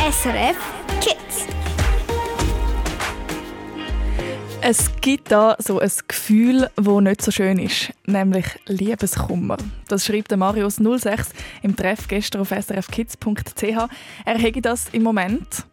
SRF 0.00 0.56
Kids. 1.02 1.46
Es 4.62 4.90
gibt 5.02 5.30
da 5.30 5.56
so 5.58 5.78
ein 5.78 5.90
Gefühl, 6.08 6.70
das 6.76 7.02
nicht 7.02 7.20
so 7.20 7.30
schön 7.30 7.58
ist, 7.58 7.92
nämlich 8.06 8.46
Liebeskummer. 8.66 9.58
Das 9.88 10.06
schreibt 10.06 10.34
Marius 10.34 10.76
06 10.76 11.34
im 11.62 11.76
Treff 11.76 12.08
gestern 12.08 12.40
auf 12.40 12.48
srfkids.ch. 12.48 13.62
Er 14.24 14.38
hege 14.38 14.62
das 14.62 14.88
im 14.92 15.02
Moment. 15.02 15.66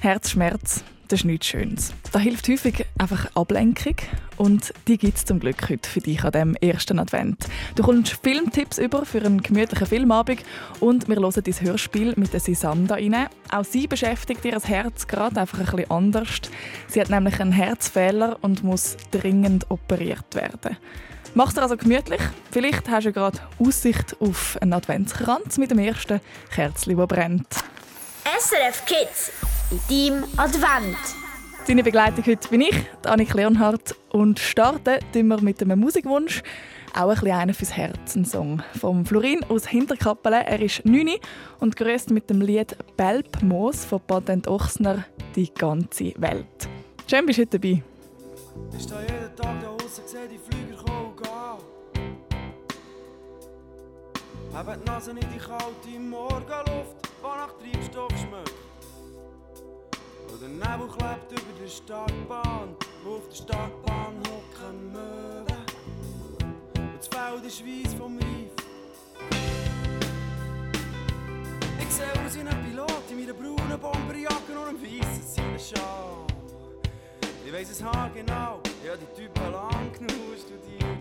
Herzschmerz, 0.00 0.82
das 1.08 1.20
ist 1.20 1.24
nichts 1.24 1.46
Schönes. 1.46 1.92
Da 2.12 2.18
hilft 2.18 2.48
häufig 2.48 2.84
einfach 2.98 3.28
Ablenkung 3.34 3.96
und 4.36 4.72
die 4.88 4.98
gibt 4.98 5.18
es 5.18 5.24
zum 5.24 5.40
Glück 5.40 5.68
heute 5.68 5.88
für 5.88 6.00
dich 6.00 6.24
an 6.24 6.32
diesem 6.32 6.54
ersten 6.56 6.98
Advent. 6.98 7.46
Du 7.74 7.82
kommst 7.82 8.18
Filmtipps 8.22 8.78
über 8.78 9.04
für 9.04 9.22
einen 9.22 9.42
gemütlichen 9.42 9.86
Filmabend 9.86 10.40
und 10.80 11.08
wir 11.08 11.16
hören 11.16 11.42
dein 11.42 11.60
Hörspiel 11.60 12.14
mit 12.16 12.32
der 12.32 12.40
Sisanda 12.40 12.96
rein. 12.96 13.28
Auch 13.50 13.64
sie 13.64 13.86
beschäftigt 13.86 14.44
ihr 14.44 14.58
Herz 14.58 15.06
gerade 15.06 15.40
einfach 15.40 15.58
ein 15.58 15.66
bisschen 15.66 15.90
anders. 15.90 16.40
Sie 16.88 17.00
hat 17.00 17.10
nämlich 17.10 17.40
einen 17.40 17.52
Herzfehler 17.52 18.38
und 18.42 18.64
muss 18.64 18.96
dringend 19.10 19.70
operiert 19.70 20.34
werden. 20.34 20.76
Mach's 21.34 21.54
dir 21.54 21.62
also 21.62 21.76
gemütlich. 21.76 22.20
Vielleicht 22.50 22.88
hast 22.88 23.06
du 23.06 23.12
gerade 23.12 23.38
Aussicht 23.58 24.16
auf 24.20 24.56
einen 24.60 24.72
Adventskranz 24.72 25.58
mit 25.58 25.70
dem 25.70 25.78
ersten 25.78 26.20
Kerzchen, 26.54 26.96
das 26.96 27.08
brennt. 27.08 27.48
SRF 28.24 28.84
Kids 28.86 29.30
in 29.70 29.80
deinem 29.88 30.24
Advent. 30.36 30.96
Deine 31.66 31.82
Begleitung 31.82 32.24
heute 32.24 32.48
bin 32.48 32.60
ich, 32.60 32.76
Annik 33.04 33.34
Leonhardt. 33.34 33.96
Und 34.10 34.38
starten 34.38 35.00
tun 35.12 35.28
wir 35.28 35.40
mit 35.40 35.60
einem 35.62 35.80
Musikwunsch. 35.80 36.42
Auch 36.94 37.08
ein 37.08 37.14
bisschen 37.20 37.32
einer 37.32 37.54
fürs 37.54 37.76
Herz, 37.76 38.14
ein 38.14 38.24
Song. 38.24 38.62
Vom 38.78 39.04
Florin 39.04 39.44
aus 39.48 39.66
Hinterkappelen. 39.66 40.42
Er 40.42 40.60
ist 40.60 40.84
9 40.84 41.16
und 41.58 41.76
grüßt 41.76 42.10
mit 42.10 42.30
dem 42.30 42.40
Lied 42.40 42.76
Belpmoos 42.96 43.84
von 43.84 44.00
Patent 44.00 44.46
Ochsner 44.46 45.04
die 45.34 45.52
ganze 45.52 46.12
Welt. 46.16 46.68
Schön, 47.10 47.26
bist 47.26 47.38
du 47.38 47.42
heute 47.42 47.58
dabei. 47.58 47.82
Ich 48.76 48.82
stehe 48.82 49.00
jeden 49.00 49.36
Tag 49.36 49.60
da 49.60 49.66
draußen, 49.66 50.04
sehe 50.06 50.28
die 50.28 50.38
Flüger 50.38 50.82
kommen 50.82 51.06
und 51.06 51.22
gehen. 51.22 51.32
Haben 54.54 54.80
die 54.80 54.90
Nase 54.90 55.10
in 55.10 55.18
die 55.18 55.38
kalte 55.38 55.98
Morgenluft, 55.98 56.96
die 57.02 57.22
nach 57.22 57.52
Treibstoff 57.58 58.12
schmeckt. 58.12 58.54
Und 60.36 60.42
der 60.42 60.50
Nebel 60.50 60.86
klebt 60.88 61.32
über 61.32 61.52
der 61.58 61.68
Startbahn, 61.68 62.76
wo 63.02 63.14
auf 63.14 63.28
der 63.30 63.36
Startbahn 63.36 64.16
hocken 64.28 64.92
Möwen. 64.92 65.46
Und 66.76 66.98
das 66.98 67.08
Feld 67.08 67.44
ist 67.46 67.64
weiss 67.64 67.94
vom 67.94 68.18
Reif. 68.18 68.52
Ich 71.80 71.88
sehe 71.88 72.12
aus 72.26 72.34
wie 72.34 72.40
ein 72.40 72.64
Pilot 72.64 73.02
in 73.10 73.20
meiner 73.20 73.32
braunen 73.32 73.80
Bomberjacke 73.80 74.52
und 74.52 74.68
einem 74.68 74.82
weißen 74.82 75.22
Seidenschal. 75.26 76.26
Ich 77.46 77.52
weiss 77.54 77.70
es 77.70 77.82
haargenau, 77.82 78.60
ich 78.84 78.90
hab 78.90 78.98
die 79.00 79.22
Typen 79.22 79.52
lang 79.52 79.90
genug 79.94 80.36
studiert. 80.36 80.98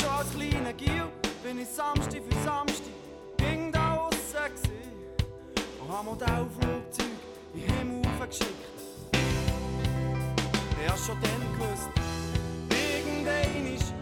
Schon 0.00 0.10
als 0.10 0.30
kleiner 0.32 0.72
Gil 0.72 1.04
bin 1.44 1.58
ich 1.58 1.68
Samstag 1.68 2.22
für 2.22 2.44
Samstag 2.44 2.94
ging 3.36 3.70
da 3.70 3.96
aussen 3.96 4.80
gsi 5.90 5.96
und 5.96 5.96
hab 5.96 6.04
Modellflugzeug 6.04 7.06
in 7.54 7.60
den 7.60 7.74
Himmel 7.74 8.02
aufgeschickt. 8.06 8.54
Ich 10.82 10.88
hab 10.88 10.98
schon 10.98 11.16
dann 11.20 11.42
gewusst, 11.52 11.90
irgendwann 12.70 13.74
ist 13.74 13.92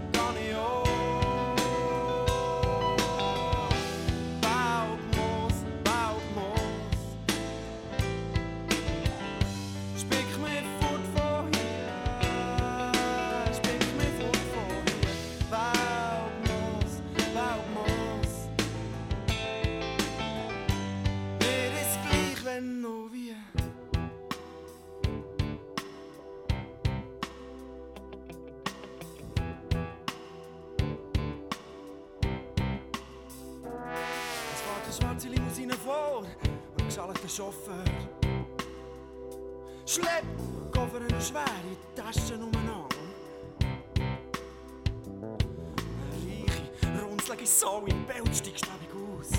im 47.87 48.07
Bild 48.07 48.37
steigt 48.37 48.59
stabil 48.59 48.89
aus. 49.19 49.31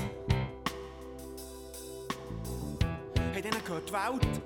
Hey, 3.33 3.41
denen 3.41 3.63
gehört 3.63 3.87
die 3.87 3.93
Welt. 3.93 4.38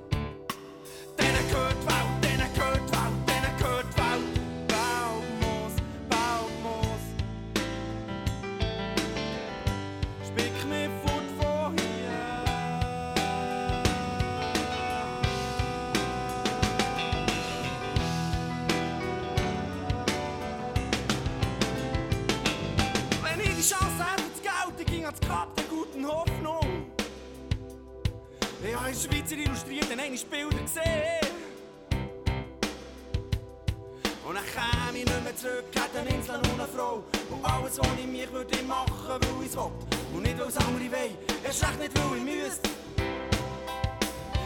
Was 38.44 38.52
ich 38.52 38.58
würde 38.58 38.68
machen, 38.68 38.88
weil 39.08 39.46
ich 39.46 39.50
es 39.50 39.58
will. 39.58 39.72
Und 40.14 40.24
nicht, 40.24 40.40
weil 40.40 40.48
es 40.48 40.58
andere 40.58 40.92
wollen. 40.92 41.18
Erst 41.44 41.64
recht 41.64 41.80
nicht, 41.80 41.92
weil 41.98 42.18
ich 42.18 42.24
müsste. 42.24 42.70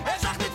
Erst 0.05 0.25
recht 0.25 0.39
nicht, 0.39 0.46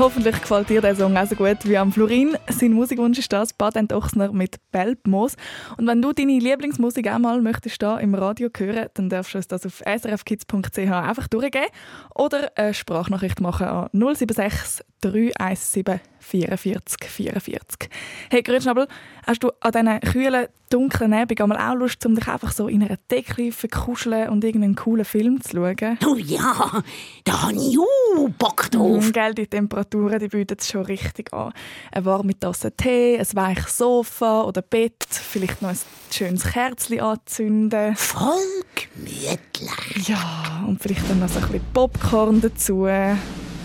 Hoffentlich 0.00 0.40
gefällt 0.40 0.70
dir 0.70 0.80
der 0.80 0.96
Song 0.96 1.14
auch 1.14 1.26
so 1.26 1.36
gut 1.36 1.58
wie 1.64 1.76
am 1.76 1.92
Florin. 1.92 2.34
Sein 2.48 2.72
Musikwunsch 2.72 3.18
ist 3.18 3.30
das 3.34 3.52
Bad 3.52 3.92
Ochsner 3.92 4.32
mit 4.32 4.56
Belbmoos. 4.72 5.36
Und 5.76 5.86
wenn 5.86 6.00
du 6.00 6.14
deine 6.14 6.38
Lieblingsmusik 6.38 7.06
auch 7.06 7.18
mal 7.18 7.42
möchtest 7.42 7.82
da 7.82 7.98
im 7.98 8.14
Radio 8.14 8.48
hören, 8.56 8.88
dann 8.94 9.10
darfst 9.10 9.34
du 9.34 9.36
uns 9.36 9.48
das 9.48 9.66
auf 9.66 9.82
srfkids.ch 9.86 10.78
einfach 10.78 11.28
durchgeben 11.28 11.66
oder 12.14 12.50
eine 12.56 12.72
Sprachnachricht 12.72 13.42
machen 13.42 13.66
an 13.66 13.88
076 13.92 14.86
317 15.00 16.00
44 16.20 17.08
44. 17.08 17.90
Hey 18.30 18.42
Grünschnabel, 18.42 18.86
hast 19.26 19.42
du 19.42 19.50
an 19.60 19.72
diesen 19.72 20.00
kühlen, 20.00 20.46
dunklen 20.68 21.14
Abend 21.14 21.40
einmal 21.40 21.58
auch 21.58 21.74
Lust, 21.74 22.04
um 22.06 22.14
dich 22.14 22.28
einfach 22.28 22.52
so 22.52 22.68
in 22.68 22.82
einer 22.82 22.98
Decke 23.10 23.50
verkuscheln 23.50 24.28
und 24.28 24.44
irgendeinen 24.44 24.76
coolen 24.76 25.04
Film 25.04 25.40
zu 25.40 25.56
schauen? 25.56 25.98
Oh 26.06 26.16
ja, 26.16 26.82
da 27.24 27.42
habe 27.42 27.54
ich 27.54 27.78
auch 27.78 28.28
Bock 28.38 28.70
drauf. 28.70 29.08
Mm, 29.08 29.12
gell, 29.12 29.34
die 29.34 29.46
Temperaturen 29.46 30.20
die 30.20 30.28
bieten 30.28 30.56
es 30.58 30.68
schon 30.68 30.84
richtig 30.84 31.32
an. 31.32 31.52
Eine 31.90 32.04
warme 32.04 32.38
Tasse 32.38 32.70
Tee, 32.76 33.18
ein 33.18 33.26
weiches 33.32 33.78
Sofa 33.78 34.42
oder 34.42 34.62
Bett, 34.62 35.06
vielleicht 35.10 35.62
noch 35.62 35.70
ein 35.70 35.78
schönes 36.12 36.44
Kerzchen 36.44 37.00
anzünden. 37.00 37.96
Voll 37.96 38.62
gemütlich. 38.74 40.08
Ja, 40.08 40.64
und 40.66 40.80
vielleicht 40.80 41.08
dann 41.10 41.20
noch 41.20 41.28
so 41.28 41.40
ein 41.40 41.46
bisschen 41.46 41.64
Popcorn 41.72 42.40
dazu. 42.40 42.86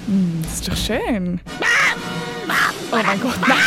Mm, 0.07 0.41
das 0.43 0.53
ist 0.53 0.67
doch 0.67 0.77
schön. 0.77 1.41
Oh 2.91 2.95
mein 2.95 3.19
Gott, 3.19 3.39
nein! 3.47 3.57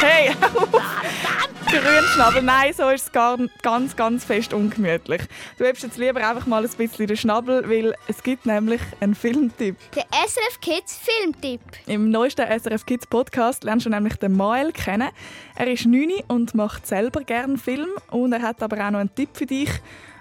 Hey, 0.00 0.34
Grünschnabel, 1.66 2.42
nein, 2.42 2.72
so 2.76 2.88
ist 2.88 3.06
es 3.06 3.12
gar, 3.12 3.38
ganz, 3.62 3.94
ganz 3.94 4.24
fest 4.24 4.52
ungemütlich. 4.52 5.22
Du 5.58 5.64
hebst 5.64 5.82
jetzt 5.82 5.96
lieber 5.96 6.26
einfach 6.26 6.46
mal 6.46 6.64
ein 6.64 6.70
bisschen 6.70 7.06
den 7.06 7.16
Schnabel, 7.16 7.68
weil 7.68 7.94
es 8.08 8.22
gibt 8.22 8.46
nämlich 8.46 8.80
einen 9.00 9.14
Filmtipp. 9.14 9.76
Der 9.94 10.04
SRF 10.26 10.60
Kids 10.60 10.98
Filmtipp. 10.98 11.60
Im 11.86 12.10
neuesten 12.10 12.46
SRF 12.46 12.84
Kids 12.84 13.06
Podcast 13.06 13.64
lernst 13.64 13.86
du 13.86 13.90
nämlich 13.90 14.16
den 14.16 14.36
Mael 14.36 14.72
kennen. 14.72 15.10
Er 15.54 15.66
ist 15.66 15.86
9 15.86 16.10
und 16.28 16.54
macht 16.54 16.86
selber 16.86 17.22
gerne 17.22 17.56
Film 17.56 17.88
und 18.10 18.32
er 18.32 18.42
hat 18.42 18.62
aber 18.62 18.84
auch 18.84 18.90
noch 18.90 18.98
einen 19.00 19.14
Tipp 19.14 19.30
für 19.34 19.46
dich 19.46 19.70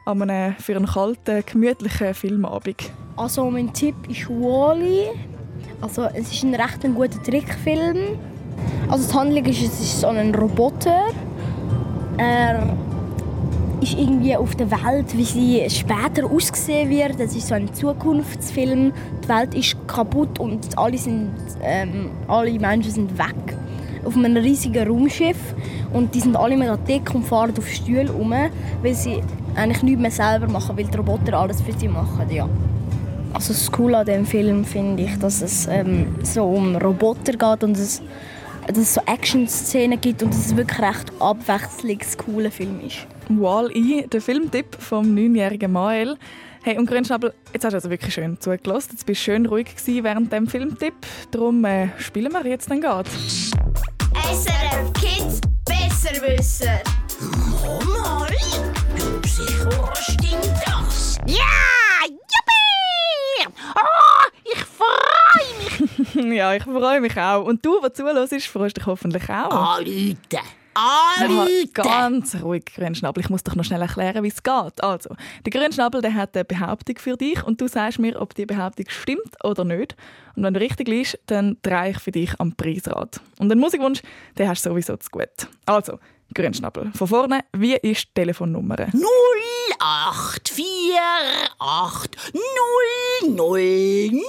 für 0.06 0.12
einen 0.76 0.86
kalten, 0.86 1.44
gemütlichen 1.46 2.14
Filmabend. 2.14 2.92
Also 3.18 3.50
mein 3.50 3.74
Tipp 3.74 3.96
ist 4.10 4.30
Wally. 4.30 5.10
Also 5.82 6.04
es 6.14 6.32
ist 6.32 6.44
ein 6.44 6.54
recht 6.54 6.86
ein 6.86 6.94
guter 6.94 7.22
Trickfilm. 7.24 8.20
Also 8.88 9.10
die 9.10 9.18
Handlung 9.18 9.46
ist, 9.46 9.62
es 9.62 9.80
ist 9.82 10.02
so 10.02 10.08
ein 10.08 10.34
Roboter. 10.36 11.08
Er 12.18 12.78
ist 13.82 13.94
irgendwie 13.98 14.36
auf 14.36 14.56
der 14.56 14.70
Welt, 14.70 15.18
wie 15.18 15.24
sie 15.24 15.70
später 15.70 16.30
aussehen 16.30 16.90
wird. 16.90 17.20
Es 17.20 17.36
ist 17.36 17.48
so 17.48 17.56
ein 17.56 17.74
Zukunftsfilm. 17.74 18.94
Die 19.24 19.28
Welt 19.28 19.56
ist 19.56 19.76
kaputt 19.88 20.40
und 20.40 20.78
alle, 20.78 21.00
sind, 21.00 21.32
ähm, 21.64 22.12
alle 22.28 22.52
Menschen 22.60 22.92
sind 22.92 23.18
weg. 23.18 23.58
Auf 24.06 24.16
einem 24.16 24.38
riesigen 24.38 24.88
Raumschiff. 24.88 25.56
Und 25.94 26.14
die 26.14 26.20
sind 26.20 26.36
alle 26.36 26.56
mega 26.58 26.78
dick 26.78 27.14
und 27.16 27.24
fahren 27.24 27.54
auf 27.58 27.68
Stühlen 27.68 28.10
rum, 28.10 28.34
weil 28.84 28.94
sie 28.94 29.22
eigentlich 29.56 29.82
nichts 29.82 30.02
mehr 30.02 30.12
selber 30.12 30.48
machen, 30.48 30.78
weil 30.78 30.86
die 30.86 30.96
Roboter 30.96 31.40
alles 31.40 31.60
für 31.60 31.74
sie 31.74 31.88
machen. 31.88 32.30
Ja. 32.30 32.48
Also 33.34 33.54
das 33.54 33.72
Coole 33.72 34.00
an 34.00 34.06
dem 34.06 34.26
Film 34.26 34.66
finde 34.66 35.04
ich, 35.04 35.18
dass 35.20 35.42
es 35.42 35.68
ähm, 35.68 36.16
so 36.24 36.46
um 36.46 36.76
Roboter 36.76 37.34
geht 37.34 37.64
und 37.64 37.78
es, 37.78 38.02
dass 38.68 38.78
es 38.78 38.94
so 38.96 39.02
Action-Szenen 39.06 40.00
gibt 40.00 40.22
und 40.24 40.34
dass 40.34 40.48
es 40.48 40.56
wirklich 40.56 40.80
recht 40.80 41.12
abwechslungscooler 41.20 42.52
Film 42.52 42.82
ist. 42.86 43.08
Wall-E, 43.30 44.08
der 44.08 44.22
Filmtipp 44.22 44.76
vom 44.80 45.14
neunjährigen 45.16 45.72
Mael. 45.72 46.18
Hey, 46.64 46.78
und 46.78 46.86
Grünschnabel, 46.86 47.34
jetzt 47.54 47.64
hast 47.64 47.72
du 47.72 47.78
also 47.78 47.90
wirklich 47.90 48.14
schön 48.14 48.40
zugelassen. 48.40 48.90
Jetzt 48.92 49.06
bist 49.06 49.22
du 49.22 49.24
schön 49.24 49.48
ruhig 49.48 49.68
während 49.86 50.32
dem 50.32 50.46
Filmtipp. 50.46 50.94
Darum 51.32 51.66
äh, 51.66 51.90
spielen 51.98 52.32
wir 52.32 52.46
jetzt 52.46 52.70
dann 52.70 52.82
gerade. 52.82 53.10
SRF 54.14 54.94
Kids 54.94 55.42
Besserwisser. 55.66 56.82
Mama, 57.20 58.28
sicher 59.26 59.94
stimmt 59.96 60.54
das. 60.66 61.18
Ja, 61.26 61.36
yippie! 62.06 63.48
Oh, 63.76 64.26
ich 64.44 64.64
freue 64.64 65.88
mich. 65.88 65.91
ja, 66.14 66.56
ich 66.56 66.64
freue 66.64 67.02
mich 67.02 67.18
auch. 67.18 67.46
Und 67.46 67.66
du, 67.66 67.80
der 67.82 67.94
zuhörst, 67.94 68.48
freust 68.48 68.78
dich 68.78 68.86
hoffentlich 68.86 69.30
auch. 69.30 69.78
Anrufen. 69.78 70.18
Ja, 70.32 70.42
Anrufen. 70.74 71.70
ganz 71.74 72.36
ruhig, 72.42 72.64
Grünschnabel. 72.66 73.24
Ich 73.24 73.30
muss 73.30 73.44
doch 73.44 73.56
noch 73.56 73.66
schnell 73.66 73.82
erklären, 73.82 74.24
wie 74.24 74.30
es 74.30 74.42
geht. 74.42 74.84
Also, 74.84 75.16
der 75.46 75.52
Grünschnabel 75.52 76.02
der 76.02 76.14
hat 76.14 76.36
eine 76.36 76.46
Behauptung 76.46 76.98
für 76.98 77.18
dich 77.18 77.44
und 77.44 77.60
du 77.60 77.68
sagst 77.68 78.00
mir, 78.00 78.20
ob 78.20 78.34
die 78.36 78.46
Behauptung 78.46 78.86
stimmt 78.88 79.44
oder 79.44 79.66
nicht. 79.66 79.96
Und 80.36 80.44
wenn 80.44 80.54
du 80.54 80.62
richtig 80.62 80.88
liegst, 80.88 81.20
dann 81.28 81.58
drehe 81.62 81.92
ich 81.92 82.00
für 82.00 82.12
dich 82.12 82.34
am 82.40 82.56
Preisrad. 82.56 83.20
Und 83.40 83.50
den 83.50 83.60
Musikwunsch, 83.60 84.02
den 84.38 84.48
hast 84.48 84.66
du 84.66 84.70
sowieso 84.70 84.96
zu 84.98 85.10
gut. 85.10 85.28
Also, 85.66 86.00
Grünschnabel, 86.34 86.92
von 86.96 87.08
vorne, 87.08 87.42
wie 87.52 87.76
ist 87.76 88.08
die 88.08 88.14
Telefonnummer? 88.14 88.78
0848 88.78 90.66
00 93.36 94.22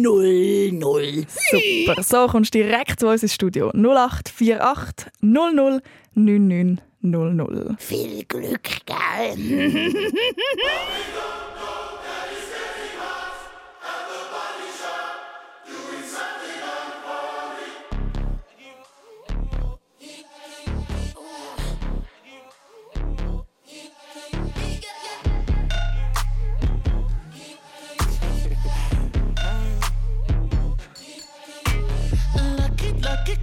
00 0.00 1.26
Super, 1.50 2.02
so 2.02 2.26
kommst 2.26 2.54
du 2.54 2.58
direkt 2.58 3.00
zu 3.00 3.08
uns 3.08 3.22
ins 3.22 3.34
Studio. 3.34 3.70
0848 3.74 5.10
00 5.20 5.80
9900. 6.14 7.80
Viel 7.80 8.24
Glück, 8.24 8.68
gell? 8.86 9.36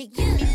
The 0.00 0.06
attic, 0.06 0.14
give 0.14 0.40
me 0.40 0.49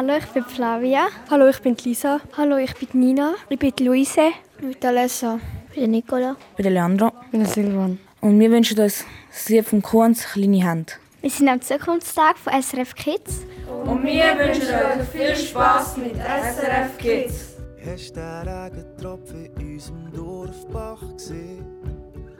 Hallo, 0.00 0.16
ich 0.16 0.24
bin 0.28 0.44
Flavia. 0.44 1.08
Hallo, 1.30 1.46
ich 1.48 1.60
bin 1.60 1.76
Lisa. 1.84 2.22
Hallo, 2.34 2.56
ich 2.56 2.74
bin 2.74 2.88
Nina. 2.98 3.34
Ich 3.50 3.58
bin 3.58 3.70
Luise. 3.80 4.30
Ich 4.56 4.78
bin 4.78 4.88
Alessa. 4.88 5.38
Ich 5.68 5.78
bin 5.78 5.90
Nicola. 5.90 6.36
Ich 6.56 6.64
bin 6.64 6.72
Leandro. 6.72 7.12
Ich 7.26 7.30
bin 7.32 7.44
Silvan. 7.44 7.98
Und 8.22 8.40
wir 8.40 8.50
wünschen 8.50 8.80
uns 8.80 9.04
das 9.28 9.48
Lied 9.50 9.66
vom 9.66 9.82
Kuhns 9.82 10.24
«Kleine 10.24 10.66
Hände». 10.66 10.94
Wir 11.20 11.28
sind 11.28 11.50
am 11.50 11.60
Zukunftstag 11.60 12.38
von 12.38 12.50
SRF 12.50 12.94
Kids. 12.94 13.44
Und 13.84 14.02
wir 14.02 14.38
wünschen 14.38 14.68
euch 14.74 15.06
viel 15.12 15.36
Spaß 15.36 15.98
mit 15.98 16.14
SRF 16.14 16.96
Kids. 16.96 17.56
Hast 17.84 18.16
du 18.16 18.20
den 18.20 18.48
Regentropfen 18.48 19.50
in 19.58 19.74
unserem 19.74 20.12
Dorfbach 20.14 21.02
gesehen? 21.12 21.66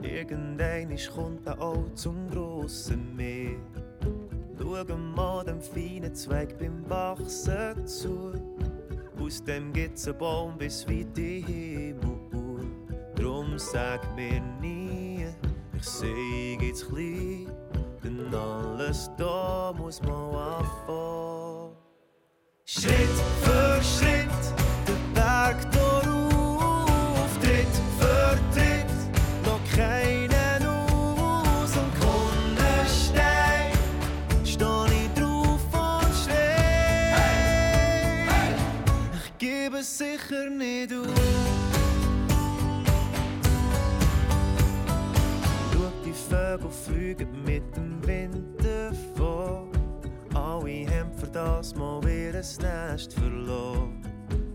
Irgendein 0.00 0.98
kommt 1.14 1.46
er 1.46 1.60
auch 1.60 1.84
zum 1.94 2.30
grossen 2.30 3.14
Meer. 3.14 3.58
Schau 4.60 4.96
mal 4.96 5.42
dem 5.44 5.60
feinen 5.62 6.14
Zweig 6.14 6.58
beim 6.58 6.88
Wachsen 6.88 7.86
zu. 7.86 8.32
Aus 9.18 9.42
dem 9.42 9.72
gibt's 9.72 10.06
einen 10.06 10.18
Baum 10.18 10.58
bis 10.58 10.86
weit 10.86 11.16
in 11.16 11.46
Himmel. 11.46 12.66
Drum 13.14 13.58
sag 13.58 14.00
mir 14.14 14.42
nie, 14.60 15.24
ich 15.74 15.84
seh 15.84 16.58
jetzt 16.60 16.88
klein. 16.88 17.46
Denn 18.04 18.34
alles 18.34 19.10
da 19.16 19.72
muss 19.76 20.02
mal 20.02 20.58
anfangen. 20.58 21.76
Schritt 22.66 23.16
für 23.42 23.82
Schritt, 23.82 24.44
den 24.86 25.14
Berg 25.14 25.56
auf, 25.76 27.38
Tritt 27.40 27.66
für 27.98 28.38
Tritt, 28.52 28.92
noch 29.44 29.76
keinen 29.76 30.19
Es 39.80 39.96
sicher 39.96 40.50
nicht 40.50 40.92
auf. 40.92 41.06
Schau, 45.72 45.90
die 46.04 46.12
Vögel 46.12 46.70
fliegen 46.70 47.44
mit 47.46 47.62
dem 47.74 48.06
Wind 48.06 48.62
davon. 48.62 49.70
Alle 50.34 50.86
haben 50.86 51.14
für 51.16 51.28
das 51.28 51.74
mal 51.74 51.98
wieder 52.02 52.40
ein 52.40 52.90
Nest 52.92 53.14
verloren. 53.14 54.02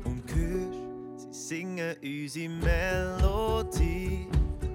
Und 0.04 0.24
hörst, 0.36 1.34
sie 1.34 1.48
singen 1.48 1.96
unsere 2.04 2.50
Melodie. 2.50 4.28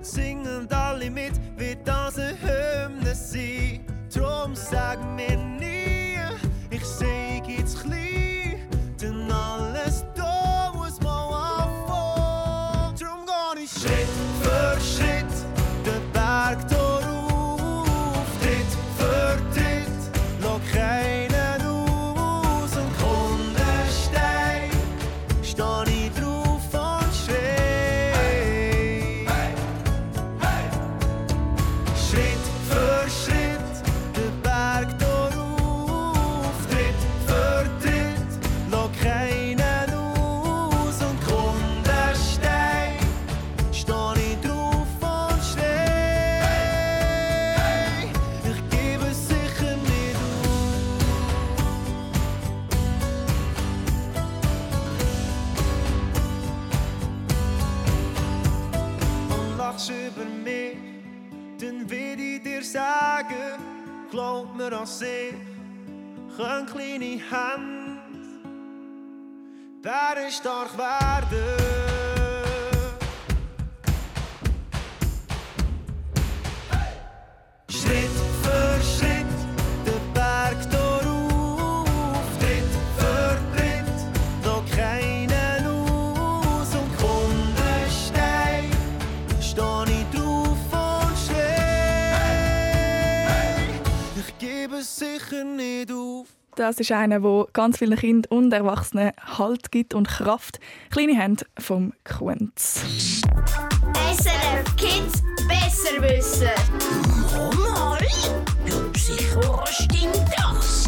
Singen 0.03 0.67
alle 0.73 1.11
mit, 1.11 1.35
wie 1.59 1.77
das 1.85 2.19
eine 2.19 2.37
Hymne 2.41 3.15
sein. 3.15 3.87
Drum 4.13 4.57
sag 4.57 4.99
mir 5.15 5.37
nie, 5.37 6.19
ich 6.71 6.85
seh 6.85 7.41
jetzt 7.47 7.85
klein. 7.85 8.30
Schritt 13.79 14.09
für 14.43 14.81
Schritt 14.81 15.33
den 15.87 16.13
Berg 16.13 16.59
rauf. 16.73 17.00
Kleine 67.31 67.53
Hände 67.53 68.01
Bären 69.83 70.31
stark 70.31 70.77
werden. 70.77 71.50
Das 96.71 96.79
ist 96.79 96.93
einer, 96.93 97.19
der 97.19 97.47
ganz 97.53 97.79
vielen 97.79 97.99
Kindern 97.99 98.31
und 98.31 98.53
Erwachsenen 98.53 99.11
Halt 99.37 99.73
gibt 99.73 99.93
und 99.93 100.07
Kraft. 100.07 100.61
Kleine 100.91 101.21
Hände 101.21 101.45
vom 101.59 101.93
Kunz. 102.05 102.85
SRF 104.13 104.77
Kids 104.77 105.21
besser 105.49 106.01
wissen. 106.01 106.47
Mal, 107.59 107.99
ja, 108.67 108.75
sicher 108.97 109.67
stimmt 109.67 110.25
das. 110.37 110.87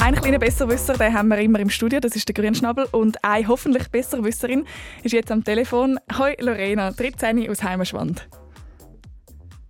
Einen 0.00 0.20
kleinen 0.20 0.38
Besserwisser 0.38 0.94
den 0.94 1.12
haben 1.12 1.26
wir 1.26 1.38
immer 1.38 1.58
im 1.58 1.68
Studio, 1.68 1.98
das 1.98 2.14
ist 2.14 2.28
der 2.28 2.34
Grünschnabel. 2.34 2.86
Und 2.92 3.16
eine 3.24 3.48
hoffentlich 3.48 3.90
Besserwisserin 3.90 4.64
ist 5.02 5.10
jetzt 5.10 5.32
am 5.32 5.42
Telefon. 5.42 5.98
Hoi 6.16 6.36
Lorena, 6.38 6.92
13 6.92 7.50
aus 7.50 7.60
Heimerschwand. 7.60 8.28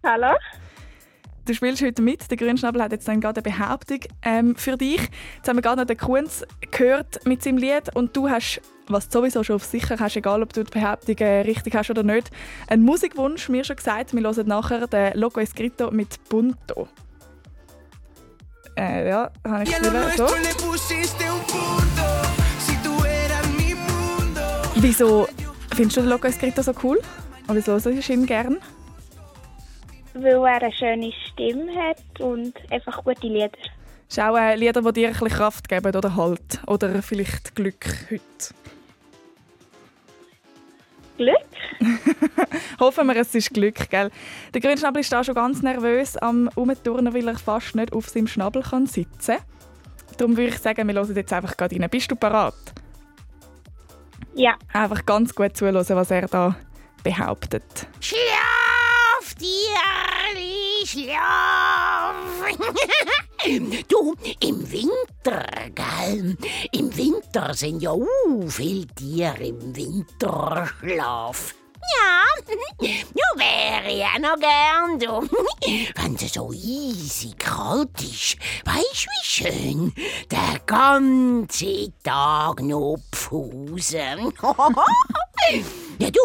Hallo? 0.04 0.37
Du 1.47 1.53
spielst 1.53 1.83
heute 1.83 2.01
mit. 2.01 2.31
Der 2.31 2.39
Grünschnabel 2.39 2.83
hat 2.83 2.93
jetzt 2.93 3.07
dann 3.07 3.21
gerade 3.21 3.43
eine 3.45 3.55
Behauptung 3.55 4.01
ähm, 4.23 4.57
für 4.57 4.79
dich. 4.79 5.01
Jetzt 5.37 5.49
haben 5.49 5.57
wir 5.57 5.63
gerade 5.63 5.83
noch 5.83 5.87
den 5.87 5.99
Kunz 5.99 6.43
gehört 6.71 7.27
mit 7.27 7.43
seinem 7.43 7.59
Lied 7.59 7.95
und 7.95 8.17
du 8.17 8.31
hast, 8.31 8.63
was 8.89 9.11
du 9.11 9.19
sowieso 9.19 9.43
schon 9.43 9.57
auf 9.57 9.65
sicher 9.65 9.97
hast, 10.01 10.17
egal 10.17 10.43
ob 10.43 10.55
du 10.55 10.65
die 10.65 10.71
Behauptung 10.71 11.17
richtig 11.17 11.75
hast 11.75 11.91
oder 11.91 12.03
nicht, 12.03 12.31
einen 12.67 12.83
Musikwunsch 12.83 13.51
mir 13.51 13.63
schon 13.63 13.77
gesagt. 13.77 14.15
Wir 14.15 14.23
hören 14.23 14.49
nachher 14.49 14.87
den 14.87 15.19
Loco 15.19 15.41
Escrito 15.41 15.91
mit 15.91 16.19
Punto. 16.31 16.89
Äh, 18.77 19.11
ja, 19.11 19.31
habe 19.47 19.65
ich 19.65 19.81
nuestro 19.81 20.29
so. 20.29 20.35
Wieso 24.77 25.29
findest 25.75 25.97
du 25.99 26.01
den 26.01 26.09
Loco 26.09 26.27
Escrito 26.27 26.63
so 26.63 26.73
cool? 26.83 26.99
Und 27.47 27.57
wieso 27.57 27.73
hörst 27.73 27.87
du 27.87 28.13
ihn 28.13 28.25
gern? 28.25 28.59
Weil 30.14 30.35
er 30.35 30.62
eine 30.62 30.73
schöne 30.73 31.12
Stimme 31.26 31.73
hat 31.75 32.21
und 32.21 32.54
einfach 32.71 33.02
gute 33.04 33.26
Lieder. 33.26 33.50
Ist 34.09 34.21
auch 34.21 34.37
äh, 34.37 34.54
Lieder, 34.54 34.80
die 34.80 34.92
dir 34.92 35.09
ein 35.09 35.12
bisschen 35.12 35.28
Kraft 35.28 35.68
geben 35.68 35.94
oder 35.94 36.14
Halt. 36.14 36.61
Oder 36.66 37.02
vielleicht 37.02 37.54
Glück 37.54 37.85
heute. 38.11 38.54
Glück? 41.16 41.37
Hoffen 42.80 43.06
wir, 43.06 43.16
es 43.16 43.35
ist 43.35 43.54
Glück, 43.54 43.88
gell? 43.90 44.11
Der 44.52 44.61
Grünschnabel 44.61 45.00
ist 45.00 45.12
da 45.12 45.23
schon 45.23 45.35
ganz 45.35 45.62
nervös 45.62 46.16
am 46.16 46.49
Umturnen, 46.54 47.14
weil 47.14 47.28
er 47.28 47.38
fast 47.38 47.75
nicht 47.76 47.92
auf 47.92 48.09
seinem 48.09 48.26
Schnabel 48.26 48.62
kann 48.62 48.87
sitzen 48.87 49.37
kann. 49.37 49.44
Darum 50.16 50.37
würde 50.37 50.50
ich 50.50 50.59
sagen, 50.59 50.87
wir 50.87 50.94
hören 50.94 51.14
jetzt 51.14 51.33
einfach 51.33 51.56
gerade 51.56 51.80
rein. 51.80 51.90
Bist 51.90 52.11
du 52.11 52.16
parat? 52.16 52.54
Ja. 54.35 54.54
Einfach 54.73 55.04
ganz 55.06 55.35
gut 55.35 55.56
zuhören, 55.56 55.85
was 55.88 56.11
er 56.11 56.26
da 56.26 56.56
behauptet. 57.02 57.87
Schlaf, 58.00 58.63
Tierli, 59.38 60.87
schlaf. 60.87 62.14
du, 63.88 64.14
im 64.41 64.71
Winter, 64.71 65.47
gell? 65.75 66.37
Im 66.73 66.97
Winter 66.97 67.55
sind 67.55 67.83
ja 67.83 67.93
uh, 67.93 68.49
viele 68.49 68.87
Tiere 68.87 69.45
im 69.45 69.75
Winterschlaf. 69.75 71.55
Ja, 71.93 72.25
ja, 73.14 73.25
wäre 73.37 73.93
ich 73.93 74.05
auch 74.05 74.19
noch 74.19 74.38
gern, 74.38 74.99
du. 74.99 75.29
Wenn 76.03 76.14
es 76.14 76.33
so 76.33 76.53
easy 76.53 77.33
kalt 77.38 78.00
ist, 78.00 78.37
weisst 78.64 79.07
wie 79.07 79.25
schön, 79.25 79.93
der 80.31 80.61
ganze 80.67 81.93
Tag 82.03 82.62
noch 82.62 82.99
pfusen. 83.12 84.33
ja, 85.99 86.11
du, 86.11 86.21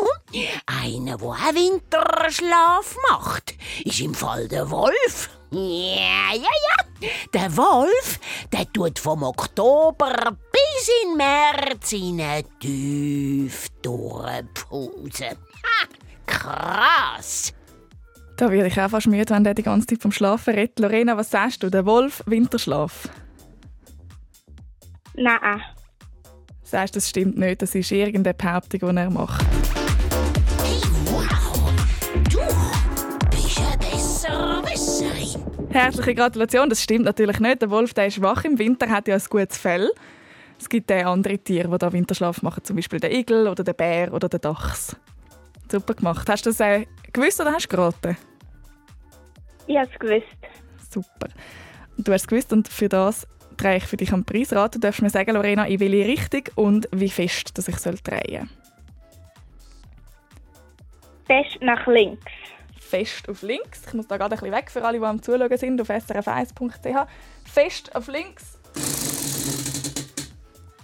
einer, 0.66 1.18
der 1.18 1.28
auch 1.28 1.54
Winterschlaf 1.54 2.96
macht, 3.10 3.56
ist 3.84 4.00
im 4.00 4.14
Fall 4.14 4.48
der 4.48 4.70
Wolf. 4.70 5.30
Ja, 5.52 6.32
ja, 6.34 6.44
ja. 6.44 6.76
Der 7.34 7.58
Wolf, 7.58 8.20
der 8.52 8.72
tut 8.72 9.00
vom 9.00 9.24
Oktober 9.24 10.38
bis 10.52 10.90
in 11.04 11.18
März 11.18 11.92
in 11.94 12.22
eine 12.22 12.44
Tiefdurchpause. 12.60 15.26
Ha! 15.26 15.88
Krass! 16.28 17.52
Da 18.38 18.52
werde 18.52 18.68
ich 18.68 18.80
auch 18.80 18.90
fast 18.90 19.08
müde, 19.08 19.34
wenn 19.34 19.44
der 19.44 19.56
die 19.56 19.64
ganze 19.64 19.88
Zeit 19.88 20.02
vom 20.02 20.12
Schlafen 20.12 20.54
redet. 20.54 20.80
Lorena, 20.80 21.18
was 21.18 21.32
sagst 21.32 21.64
du? 21.64 21.70
Der 21.70 21.86
Wolf, 21.86 22.22
Winterschlaf? 22.26 23.10
Nein. 25.16 25.62
Sagst 26.64 26.96
das 26.96 27.10
stimmt 27.10 27.38
nicht, 27.38 27.62
das 27.62 27.74
ist 27.74 27.92
irgendeine 27.92 28.36
Behauptung, 28.36 28.80
die 28.80 28.98
er 28.98 29.10
macht. 29.10 29.46
Herzliche 35.72 36.16
Gratulation, 36.16 36.68
das 36.70 36.82
stimmt 36.82 37.06
natürlich 37.06 37.40
nicht. 37.40 37.62
Der 37.62 37.70
Wolf 37.70 37.94
der 37.94 38.08
ist 38.08 38.22
wach 38.22 38.44
im 38.44 38.58
Winter, 38.58 38.90
hat 38.90 39.08
ja 39.08 39.16
ein 39.16 39.22
gutes 39.30 39.58
Fell. 39.58 39.92
Es 40.60 40.68
gibt 40.68 40.92
auch 40.92 41.06
andere 41.06 41.38
Tiere, 41.38 41.70
die 41.70 41.78
da 41.78 41.94
Winterschlaf 41.94 42.42
machen, 42.42 42.64
zum 42.64 42.76
Beispiel 42.76 43.00
den 43.00 43.12
Igel 43.12 43.48
oder 43.48 43.64
den 43.64 43.76
Bär 43.76 44.12
oder 44.14 44.28
den 44.28 44.42
Dachs. 44.42 44.96
Super 45.72 45.94
gemacht. 45.94 46.28
Hast 46.28 46.46
du 46.46 46.50
das 46.50 46.60
äh, 46.60 46.86
gewusst 47.14 47.40
oder 47.40 47.54
hast 47.54 47.66
du 47.66 47.76
geraten? 47.76 48.18
Ich 49.68 49.78
habe 49.78 49.88
es 49.94 50.00
gewusst. 50.00 50.26
Super. 50.90 51.28
Du 51.98 52.12
hast 52.12 52.22
es 52.22 52.28
gewusst 52.28 52.52
und 52.52 52.68
für 52.68 52.90
das 52.90 53.28
drehe 53.56 53.78
ich 53.78 53.86
für 53.86 53.98
dich 53.98 54.12
am 54.12 54.26
Preisrad. 54.26 54.74
Du 54.74 54.80
darfst 54.80 55.04
mir 55.04 55.12
sagen, 55.12 55.36
Lorena, 55.36 55.66
in 55.68 55.80
welche 55.80 56.08
Richtung 56.08 56.44
und 56.56 56.90
wie 56.92 57.10
fest 57.10 57.58
dass 57.58 57.68
ich 57.68 57.78
soll 57.78 57.96
drehen 58.04 58.50
Fest 61.28 61.62
nach 61.62 61.86
links. 61.86 62.32
Fest 62.90 63.30
auf 63.30 63.42
links. 63.44 63.84
Ich 63.88 63.94
muss 63.94 64.08
da 64.08 64.18
gerade 64.18 64.36
ein 64.36 64.40
bisschen 64.40 64.54
weg 64.54 64.72
für 64.72 64.84
alle, 64.84 65.00
die 65.00 65.06
am 65.06 65.22
Zuschauen 65.22 65.58
sind, 65.58 65.80
auf 65.80 65.90
srf1.ch. 65.90 67.08
Fest 67.46 67.96
auf 67.96 68.08
links. 68.08 68.58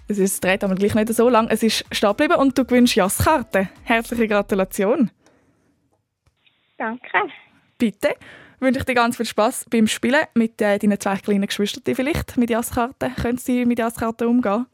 Es 0.08 0.20
ist, 0.20 0.44
dreht 0.44 0.64
aber 0.64 0.76
gleich 0.76 0.94
nicht 0.94 1.10
so 1.10 1.30
lang. 1.30 1.48
Es 1.50 1.64
ist 1.64 1.84
stehen 1.92 2.10
geblieben 2.10 2.36
und 2.36 2.58
du 2.58 2.64
gewinnst 2.64 2.96
Jasskarte. 2.96 3.70
Herzliche 3.84 4.28
Gratulation. 4.28 5.10
Danke. 6.78 7.32
Bitte 7.78 8.16
wünsche 8.60 8.80
ich 8.80 8.86
dir 8.86 8.94
ganz 8.94 9.18
viel 9.18 9.26
Spaß 9.26 9.66
beim 9.72 9.88
Spielen 9.88 10.26
mit 10.36 10.62
äh, 10.62 10.78
deinen 10.78 11.00
zwei 11.00 11.18
kleinen 11.18 11.48
Geschwistern 11.48 11.96
vielleicht 11.96 12.38
mit 12.38 12.52
Jasskarten. 12.52 13.16
Können 13.16 13.38
sie 13.38 13.66
mit 13.66 13.80
Jasskarten 13.80 14.28
umgehen? 14.28 14.68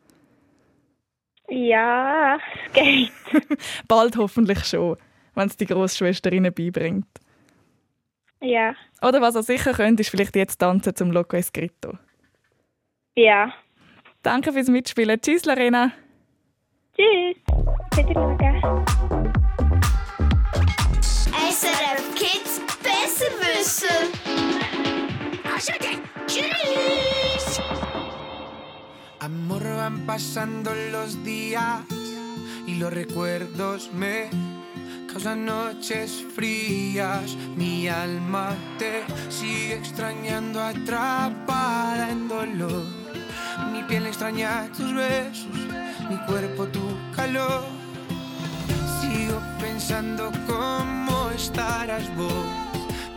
Ja, 1.48 2.36
es 2.36 2.74
geht. 2.74 3.12
Bald 3.88 4.18
hoffentlich 4.18 4.64
schon, 4.66 4.98
wenn 5.36 5.48
es 5.48 5.58
die 5.58 5.66
Großschwester 5.66 6.32
ihnen 6.32 6.54
beibringt. 6.54 7.08
Ja. 8.42 8.76
Oder 9.02 9.22
was 9.22 9.36
ihr 9.36 9.44
sicher 9.44 9.74
könnt, 9.74 10.00
ist 10.00 10.10
vielleicht 10.10 10.36
jetzt 10.36 10.58
tanzen 10.58 10.96
zum 10.96 11.12
Loco 11.12 11.38
Escrito. 11.38 11.98
Ja. 13.16 13.54
Danke 14.24 14.52
fürs 14.52 14.68
Mitspielen. 14.68 15.22
Tschüss, 15.22 15.46
Lorena. 15.46 15.92
Tschüss. 16.96 17.38
Wiedersehen. 17.96 18.62
SRF 21.52 22.16
Kids 22.16 22.62
Besserwisser. 22.82 24.10
Tschüss! 26.28 27.62
Amor, 29.20 29.64
van 29.64 30.06
pasando 30.06 30.72
los 30.92 31.24
días 31.24 31.82
y 32.66 32.76
los 32.76 32.92
recuerdos 32.92 33.92
me 33.94 34.30
causan 35.12 35.46
noches 35.46 36.26
frías. 36.36 37.36
Mi 37.56 37.88
alma 37.88 38.56
te 38.78 39.04
sigue 39.30 39.76
extrañando, 39.76 40.62
atrapada 40.62 42.10
en 42.10 42.28
dolor. 42.28 42.86
Mi 43.72 43.84
piel 43.84 44.06
extraña 44.06 44.70
tus 44.76 44.94
besos, 44.94 45.48
mi 46.10 46.18
cuerpo 46.26 46.66
tu 46.68 46.82
calor. 47.16 47.66
Sigo 49.02 49.42
pensando 49.60 50.32
cómo 50.48 51.30
estarás 51.32 52.16
vos, 52.16 52.46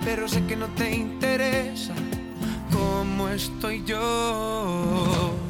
pero 0.05 0.27
sé 0.29 0.45
que 0.47 0.57
no 0.57 0.67
te 0.69 0.95
interesa 0.95 1.95
cómo 2.73 3.29
estoy 3.29 3.85
yo. 3.85 5.44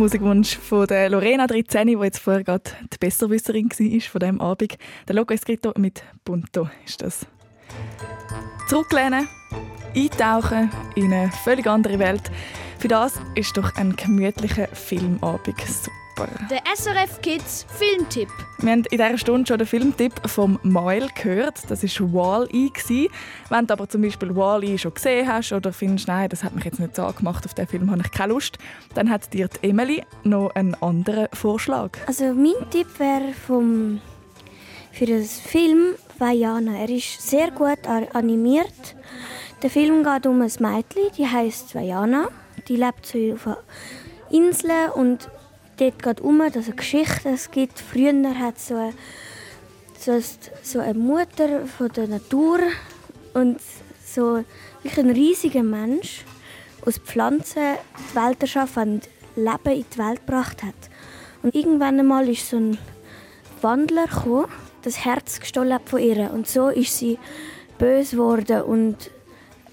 Musikwunsch 0.00 0.56
von 0.56 0.86
der 0.86 1.10
Lorena 1.10 1.46
13, 1.46 1.86
die 1.86 1.92
jetzt 1.92 2.20
vorher 2.20 2.42
gerade 2.42 2.70
die 2.90 2.96
Besserwisserin 2.98 3.68
war 3.68 4.00
von 4.00 4.18
diesem 4.18 4.40
Abend. 4.40 4.78
Der 5.06 5.14
Loco 5.14 5.34
Escrito 5.34 5.74
mit 5.76 6.02
Punto 6.24 6.70
ist 6.86 7.02
das. 7.02 7.26
Zurücklehnen, 8.66 9.28
eintauchen 9.94 10.70
in 10.94 11.12
eine 11.12 11.30
völlig 11.44 11.66
andere 11.66 11.98
Welt. 11.98 12.22
Für 12.78 12.88
das 12.88 13.20
ist 13.34 13.54
doch 13.58 13.76
ein 13.76 13.94
gemütlicher 13.94 14.68
Filmabend 14.68 15.60
super. 15.60 16.09
Der 16.50 16.60
SRF 16.74 17.20
Kids 17.22 17.66
Filmtipp. 17.78 18.28
Wir 18.58 18.72
haben 18.72 18.84
in 18.84 18.98
dieser 18.98 19.18
Stunde 19.18 19.46
schon 19.46 19.58
den 19.58 19.66
Filmtipp 19.66 20.12
vom 20.26 20.58
Mail 20.62 21.08
gehört. 21.14 21.58
Das 21.68 21.82
war 21.82 22.12
Wall-E. 22.12 22.70
Wenn 23.48 23.66
du 23.66 23.72
aber 23.72 23.88
zum 23.88 24.02
Beispiel 24.02 24.34
Wall-E 24.36 24.76
schon 24.76 24.92
gesehen 24.94 25.26
hast 25.26 25.52
oder 25.52 25.72
findest, 25.72 26.08
nein, 26.08 26.28
das 26.28 26.44
hat 26.44 26.54
mich 26.54 26.64
jetzt 26.64 26.78
nicht 26.78 26.94
so 26.96 27.04
angemacht, 27.04 27.46
auf 27.46 27.54
den 27.54 27.66
Film 27.66 27.90
habe 27.90 28.02
ich 28.04 28.10
keine 28.10 28.32
Lust, 28.34 28.58
dann 28.94 29.08
hat 29.08 29.32
dir 29.32 29.48
die 29.48 29.70
Emily 29.70 30.04
noch 30.24 30.50
einen 30.54 30.74
anderen 30.82 31.28
Vorschlag. 31.32 31.92
Also 32.06 32.34
mein 32.34 32.70
Tipp 32.70 32.86
wäre 32.98 33.32
vom 33.46 34.00
für 34.92 35.06
den 35.06 35.24
Film 35.24 35.94
Vajana. 36.18 36.78
Er 36.80 36.90
ist 36.90 37.22
sehr 37.22 37.50
gut 37.50 37.86
animiert. 38.12 38.96
Der 39.62 39.70
Film 39.70 40.04
geht 40.04 40.26
um 40.26 40.42
ein 40.42 40.52
Mädchen, 40.58 41.12
die 41.16 41.26
heißt 41.26 41.74
Vajana. 41.74 42.28
Die 42.68 42.76
lebt 42.76 43.06
so 43.06 43.18
auf 43.32 43.46
einer 43.46 43.58
Insel 44.30 44.90
und 44.94 45.30
dort 45.80 46.02
geht 46.02 46.20
um, 46.20 46.38
dass 46.52 46.68
es 46.68 46.76
Geschichten 46.76 47.34
es 47.34 47.50
gibt. 47.50 47.78
Früher 47.78 48.38
hat 48.38 48.58
so 48.58 48.74
eine, 48.74 48.92
so, 50.62 50.78
eine 50.78 50.94
Mutter 50.94 51.66
von 51.66 51.88
der 51.88 52.08
Natur 52.08 52.58
und 53.34 53.60
so 54.04 54.44
wie 54.82 55.00
ein 55.00 55.10
riesiger 55.10 55.62
Mensch 55.62 56.24
aus 56.84 56.98
Pflanzen 56.98 57.76
die 58.12 58.16
Welt 58.16 58.40
erschaffen 58.40 58.94
und 58.94 59.08
Leben 59.36 59.78
in 59.78 59.84
die 59.92 59.98
Welt 59.98 60.26
gebracht 60.26 60.62
hat. 60.62 60.74
Und 61.42 61.54
irgendwann 61.54 61.98
einmal 61.98 62.28
ist 62.28 62.48
so 62.50 62.56
ein 62.56 62.78
Wandler 63.62 64.06
gekommen, 64.06 64.46
das 64.82 65.04
Herz 65.04 65.40
gestohlen 65.40 65.74
hat 65.74 65.88
von 65.88 66.00
ihr 66.00 66.30
und 66.32 66.48
so 66.48 66.68
ist 66.68 66.96
sie 66.96 67.18
böse 67.78 68.16
geworden 68.16 68.62
und 68.62 69.10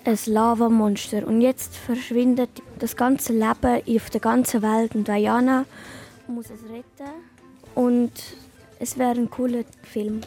ein 0.06 0.17
Lavamonster. 0.26 1.28
Und 1.28 1.41
jetzt 1.41 1.76
verschwindet 1.76 2.50
das 2.80 2.96
ganze 2.96 3.34
Leben 3.34 3.82
auf 3.96 4.10
der 4.10 4.22
ganzen 4.22 4.62
Welt 4.62 4.96
und 4.96 5.08
Diana 5.08 5.65
muss 6.28 6.50
es 6.50 6.63
retten. 6.63 7.13
Und 7.76 8.12
es 8.80 8.98
wäre 8.98 9.12
ein 9.12 9.30
cooler 9.30 9.63
Film. 9.84 10.22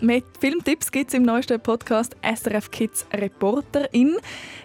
Mehr 0.00 0.22
Filmtipps 0.38 0.92
gibt 0.92 1.08
es 1.08 1.14
im 1.14 1.22
neuesten 1.22 1.58
Podcast 1.58 2.16
SRF 2.22 2.70
Kids 2.70 3.06
Reporterin. 3.14 4.18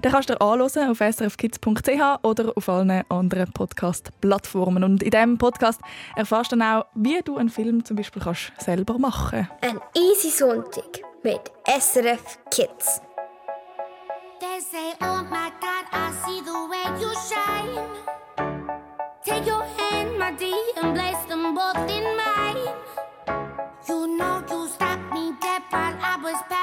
Den 0.04 0.12
kannst 0.12 0.30
du 0.30 0.42
anhören 0.42 0.90
auf 0.90 0.98
srfkids.ch 0.98 2.24
oder 2.24 2.52
auf 2.54 2.68
allen 2.68 3.04
anderen 3.10 3.52
Podcast-Plattformen. 3.54 4.84
Und 4.84 5.02
in 5.02 5.10
diesem 5.10 5.38
Podcast 5.38 5.80
erfährst 6.18 6.52
du 6.52 6.58
dann 6.58 6.82
auch, 6.82 6.86
wie 6.96 7.22
du 7.24 7.38
einen 7.38 7.48
Film 7.48 7.86
zum 7.86 7.96
Beispiel 7.96 8.22
kannst 8.22 8.52
selber 8.58 8.98
machen 9.00 9.48
Ein 9.62 9.80
easy 9.96 10.30
Sonntag 10.30 11.00
mit 11.24 11.40
SRF 11.66 12.40
Kids. 12.50 13.02
They 14.42 14.60
say, 14.60 14.98
oh 15.02 15.24
my 15.30 15.50
God, 15.62 15.86
I 15.94 16.12
see 16.26 16.42
the 16.44 16.52
way 16.52 17.00
you 17.00 17.10
shine. 17.30 17.88
Take 19.24 19.48
your 19.50 19.64
hand, 20.40 20.54
and 20.78 20.96
place 20.96 21.26
them 21.26 21.56
both 21.56 21.90
in 21.90 22.04
mine. 22.18 22.68
You 23.88 24.18
know 24.18 24.44
you 24.50 24.68
stopped 24.68 25.14
me 25.14 25.34
dead 25.42 25.64
while 25.70 25.98
I 26.02 26.18
was 26.24 26.42
passing 26.50 26.61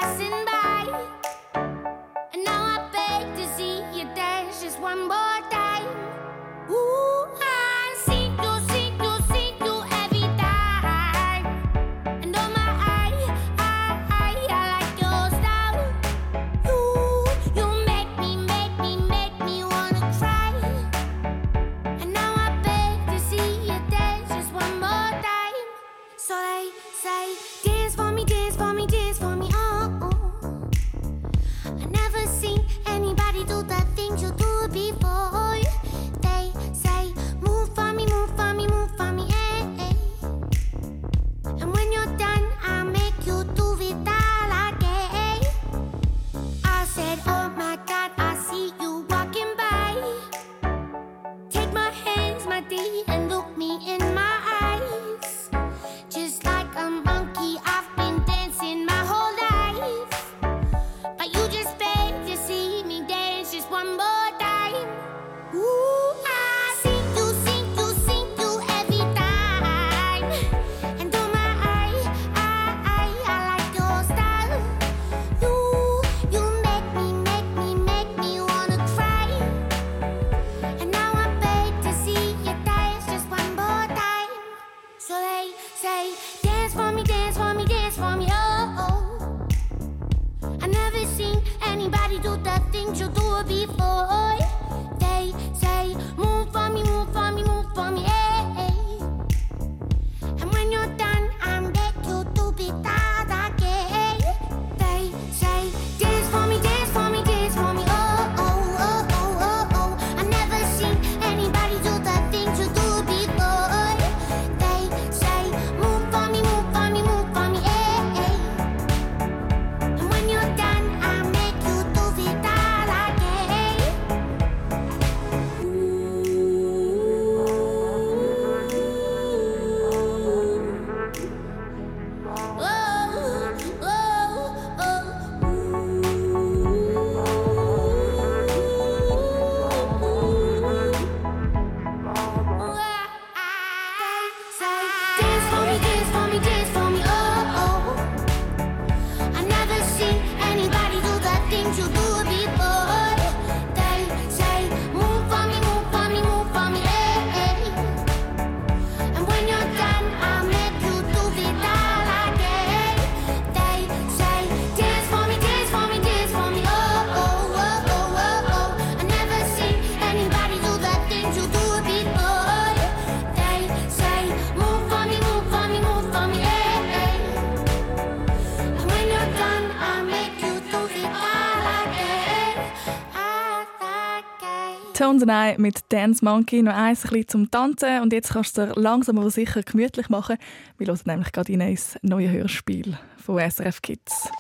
Tones 185.29 185.31
and 185.31 185.59
I 185.59 185.61
mit 185.61 185.81
Dance 185.91 186.25
Monkey 186.25 186.63
noch 186.63 186.75
eins 186.75 187.05
ein 187.05 187.11
bisschen 187.11 187.29
zum 187.29 187.51
Tanzen 187.51 188.01
und 188.01 188.13
jetzt 188.13 188.33
kannst 188.33 188.57
du 188.57 188.63
es 188.63 188.77
langsam 188.77 189.19
aber 189.19 189.31
sicher 189.31 189.63
gemütlich 189.63 190.09
machen. 190.09 190.37
Wir 190.79 190.87
hören 190.87 191.01
nämlich 191.05 191.33
gerade 191.33 191.53
in 191.53 191.61
ein 191.61 191.79
neues 192.03 192.31
Hörspiel 192.31 192.99
von 193.25 193.39
SRF 193.39 193.83
Kids. 193.83 194.31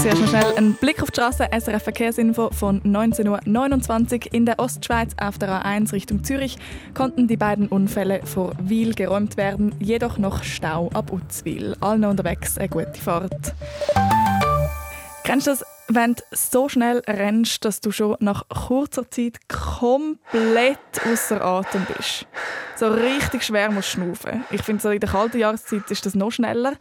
Zuerst 0.00 0.20
noch 0.20 0.28
schnell 0.28 0.54
ein 0.56 0.74
Blick 0.74 1.02
auf 1.02 1.10
die 1.10 1.20
Straße. 1.20 1.48
SRF 1.52 1.82
Verkehrsinfo 1.82 2.50
von 2.50 2.80
19.29 2.82 4.26
Uhr. 4.26 4.34
In 4.34 4.46
der 4.46 4.58
Ostschweiz 4.58 5.12
auf 5.20 5.38
der 5.38 5.62
A1 5.62 5.92
Richtung 5.92 6.24
Zürich 6.24 6.56
konnten 6.94 7.28
die 7.28 7.36
beiden 7.36 7.68
Unfälle 7.68 8.20
vor 8.24 8.52
Wiel 8.60 8.94
geräumt 8.94 9.36
werden, 9.36 9.74
jedoch 9.78 10.18
noch 10.18 10.42
Stau 10.42 10.90
ab 10.94 11.12
Utzwil. 11.12 11.76
Allen 11.80 12.04
unterwegs 12.04 12.58
eine 12.58 12.68
gute 12.68 12.94
Fahrt. 12.94 13.54
Kennst 15.24 15.46
du 15.46 15.52
das, 15.52 15.64
wenn 15.88 16.14
du 16.14 16.22
so 16.32 16.68
schnell 16.68 17.02
rennst, 17.06 17.64
dass 17.64 17.80
du 17.80 17.90
schon 17.90 18.16
nach 18.20 18.48
kurzer 18.48 19.10
Zeit 19.10 19.38
komplett 19.48 20.78
außer 21.10 21.44
Atem 21.44 21.86
bist? 21.96 22.26
So 22.76 22.88
richtig 22.88 23.42
schwer 23.44 23.70
musst 23.70 23.90
schnaufen. 23.90 24.44
Ich 24.50 24.62
finde, 24.62 24.82
so 24.82 24.90
in 24.90 25.00
der 25.00 25.10
kalten 25.10 25.38
Jahreszeit 25.38 25.90
ist 25.90 26.06
das 26.06 26.14
noch 26.14 26.32
schneller. 26.32 26.74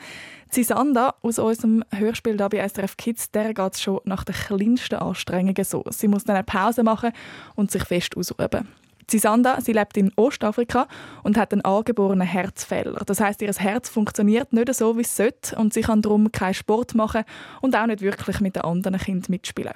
Sisanda 0.49 1.15
aus 1.21 1.39
unserem 1.39 1.83
Hörspiel 1.91 2.37
da 2.37 2.47
bei 2.47 2.67
SRF 2.67 2.95
Kids, 2.97 3.31
der 3.31 3.53
geht 3.53 3.73
es 3.73 3.81
schon 3.81 4.01
nach 4.05 4.23
den 4.23 4.35
kleinsten 4.35 4.95
Anstrengungen 4.95 5.63
so. 5.63 5.83
Sie 5.89 6.07
muss 6.07 6.23
dann 6.23 6.35
eine 6.35 6.43
Pause 6.43 6.83
machen 6.83 7.11
und 7.55 7.71
sich 7.71 7.83
fest 7.83 8.15
ausruhen. 8.15 8.67
Sisanda, 9.09 9.59
sie 9.61 9.73
lebt 9.73 9.97
in 9.97 10.11
Ostafrika 10.15 10.87
und 11.23 11.37
hat 11.37 11.53
einen 11.53 11.61
angeborenen 11.61 12.27
Herzfehler. 12.27 13.01
Das 13.05 13.19
heißt, 13.19 13.41
ihr 13.41 13.51
Herz 13.53 13.89
funktioniert 13.89 14.53
nicht 14.53 14.73
so, 14.73 14.97
wie 14.97 15.01
es 15.01 15.15
sollte 15.15 15.55
und 15.55 15.73
sie 15.73 15.81
kann 15.81 16.01
darum 16.01 16.31
keinen 16.31 16.53
Sport 16.53 16.95
machen 16.95 17.23
und 17.61 17.75
auch 17.75 17.85
nicht 17.85 18.01
wirklich 18.01 18.39
mit 18.39 18.55
den 18.55 18.63
anderen 18.63 18.97
Kindern 18.97 19.27
mitspielen. 19.29 19.73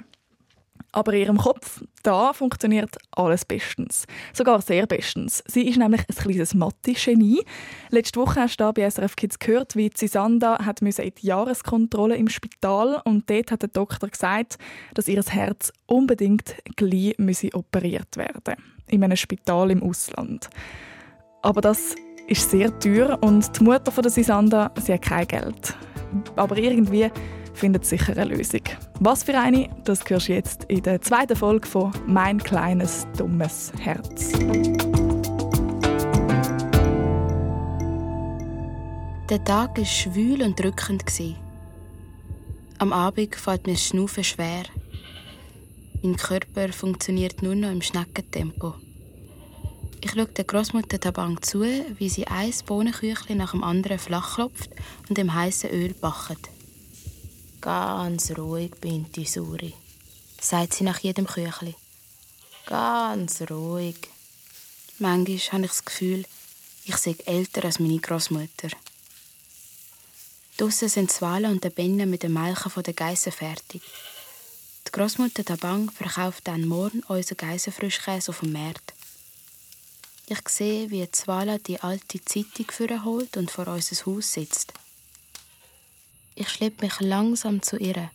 Aber 0.98 1.12
in 1.12 1.20
ihrem 1.20 1.36
Kopf, 1.38 1.84
da 2.02 2.32
funktioniert 2.32 2.96
alles 3.12 3.44
bestens. 3.44 4.04
Sogar 4.32 4.60
sehr 4.60 4.84
bestens. 4.84 5.44
Sie 5.46 5.68
ist 5.68 5.78
nämlich 5.78 6.00
ein 6.00 6.16
kleines 6.16 6.54
Mathe-Genie. 6.54 7.44
Letzte 7.90 8.18
Woche 8.18 8.40
hast 8.40 8.56
du 8.56 8.72
bei 8.72 8.90
SRF 8.90 9.14
Kids 9.14 9.38
gehört, 9.38 9.76
wie 9.76 9.92
Sisanda 9.94 10.58
hat 10.64 10.82
in 10.82 10.90
die 10.90 11.12
Jahreskontrolle 11.20 12.16
im 12.16 12.28
Spital 12.28 13.00
und 13.04 13.30
dort 13.30 13.52
hat 13.52 13.62
der 13.62 13.68
Doktor 13.68 14.08
gesagt, 14.08 14.58
dass 14.94 15.06
ihr 15.06 15.22
Herz 15.22 15.72
unbedingt 15.86 16.56
gleich 16.74 17.14
operiert 17.54 18.16
werden 18.16 18.56
in 18.88 19.04
einem 19.04 19.16
Spital 19.16 19.70
im 19.70 19.84
Ausland. 19.84 20.50
Aber 21.42 21.60
das 21.60 21.94
ist 22.26 22.50
sehr 22.50 22.76
teuer 22.80 23.22
und 23.22 23.56
die 23.56 23.62
Mutter 23.62 23.92
von 23.92 24.02
der 24.02 24.10
Sisanda, 24.10 24.72
sie 24.82 24.94
hat 24.94 25.02
kein 25.02 25.28
Geld. 25.28 25.76
Aber 26.34 26.56
irgendwie 26.56 27.08
findet 27.58 27.84
sicher 27.84 28.16
eine 28.16 28.36
Lösung. 28.36 28.62
Was 29.00 29.24
für 29.24 29.38
eine, 29.38 29.68
das 29.84 30.08
hörst 30.08 30.28
du 30.28 30.32
jetzt 30.32 30.64
in 30.64 30.82
der 30.82 31.00
zweiten 31.02 31.36
Folge 31.36 31.66
von 31.66 31.92
Mein 32.06 32.38
kleines 32.38 33.06
dummes 33.16 33.72
Herz. 33.80 34.32
Der 39.28 39.44
Tag 39.44 39.76
war 39.76 39.84
schwül 39.84 40.42
und 40.42 40.58
drückend. 40.58 41.04
Am 42.78 42.92
Abend 42.92 43.34
fällt 43.34 43.66
mir 43.66 43.74
das 43.74 43.84
Schnaufen 43.84 44.24
schwer. 44.24 44.62
Mein 46.02 46.16
Körper 46.16 46.72
funktioniert 46.72 47.42
nur 47.42 47.56
noch 47.56 47.70
im 47.70 47.82
Schneckentempo. 47.82 48.74
Ich 50.00 50.12
schaue 50.12 50.26
der 50.26 50.44
Großmutter 50.44 51.10
Bank 51.10 51.44
zu, 51.44 51.64
wie 51.98 52.08
sie 52.08 52.28
ein 52.28 52.52
Bohnenküchli 52.66 53.34
nach 53.34 53.50
dem 53.50 53.64
anderen 53.64 53.98
flach 53.98 54.36
klopft 54.36 54.70
und 55.08 55.18
im 55.18 55.34
heißen 55.34 55.70
Öl 55.70 55.92
backt. 55.92 56.50
Ganz 57.68 58.30
ruhig, 58.30 58.70
Binti 58.80 59.26
Suri, 59.26 59.74
sagt 60.40 60.72
sie 60.72 60.84
nach 60.84 61.00
jedem 61.00 61.26
Küchli. 61.26 61.74
Ganz 62.64 63.42
ruhig. 63.50 64.08
Manchmal 64.98 65.52
habe 65.52 65.64
ich 65.66 65.72
das 65.72 65.84
Gefühl, 65.84 66.24
ich 66.86 66.96
sei 66.96 67.14
älter 67.26 67.66
als 67.66 67.78
meine 67.78 67.98
Großmutter. 67.98 68.68
Draussen 70.56 70.88
sind 70.88 71.12
Zwala 71.12 71.50
und 71.50 71.62
der 71.62 71.68
Benne 71.68 72.06
mit 72.06 72.22
dem 72.22 72.32
Melken 72.32 72.70
von 72.70 72.84
der 72.84 72.94
Geissen 72.94 73.32
fertig. 73.32 73.82
Die 74.86 74.90
Großmutter 74.90 75.42
der 75.42 75.58
Bank 75.58 75.92
verkauft 75.92 76.48
dann 76.48 76.66
morgen 76.66 77.02
unseren 77.02 77.36
Geissenfrischkäse 77.36 78.30
auf 78.30 78.40
dem 78.40 78.52
Markt. 78.52 78.94
Ich 80.26 80.48
sehe, 80.48 80.88
wie 80.88 81.06
Zwala 81.10 81.58
die 81.58 81.80
alte 81.80 82.24
Zeitung 82.24 83.04
holt 83.04 83.36
und 83.36 83.50
vor 83.50 83.68
unser 83.68 84.06
Haus 84.06 84.32
sitzt. 84.32 84.72
Ich 86.40 86.50
schleppe 86.50 86.84
mich 86.84 87.00
langsam 87.00 87.60
zu 87.62 87.78
ihr. 87.78 88.12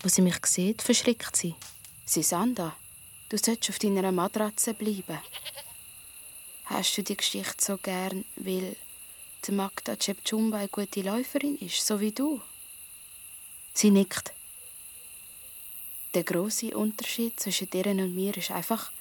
Wo 0.00 0.08
sie 0.08 0.22
mich 0.22 0.38
sieht, 0.46 0.80
verschrickt 0.80 1.36
sie. 1.36 1.54
Sisanda, 2.06 2.74
du 3.28 3.36
solltest 3.36 3.68
auf 3.68 3.78
deiner 3.78 4.10
Matratze 4.10 4.72
bleiben. 4.72 5.18
Hast 6.64 6.96
du 6.96 7.02
die 7.02 7.14
Geschichte 7.14 7.62
so 7.62 7.76
gern, 7.76 8.24
weil 8.36 8.74
die 9.44 9.52
Magda 9.52 9.96
Chepchumba 9.96 10.56
eine 10.56 10.68
gute 10.68 11.02
Läuferin 11.02 11.58
ist, 11.58 11.86
so 11.86 12.00
wie 12.00 12.10
du? 12.10 12.40
Sie 13.74 13.90
nickt. 13.90 14.32
Der 16.14 16.24
große 16.24 16.74
Unterschied 16.74 17.38
zwischen 17.38 17.68
ihr 17.74 17.86
und 17.88 18.14
mir 18.14 18.34
ist 18.34 18.50
einfach, 18.50 18.92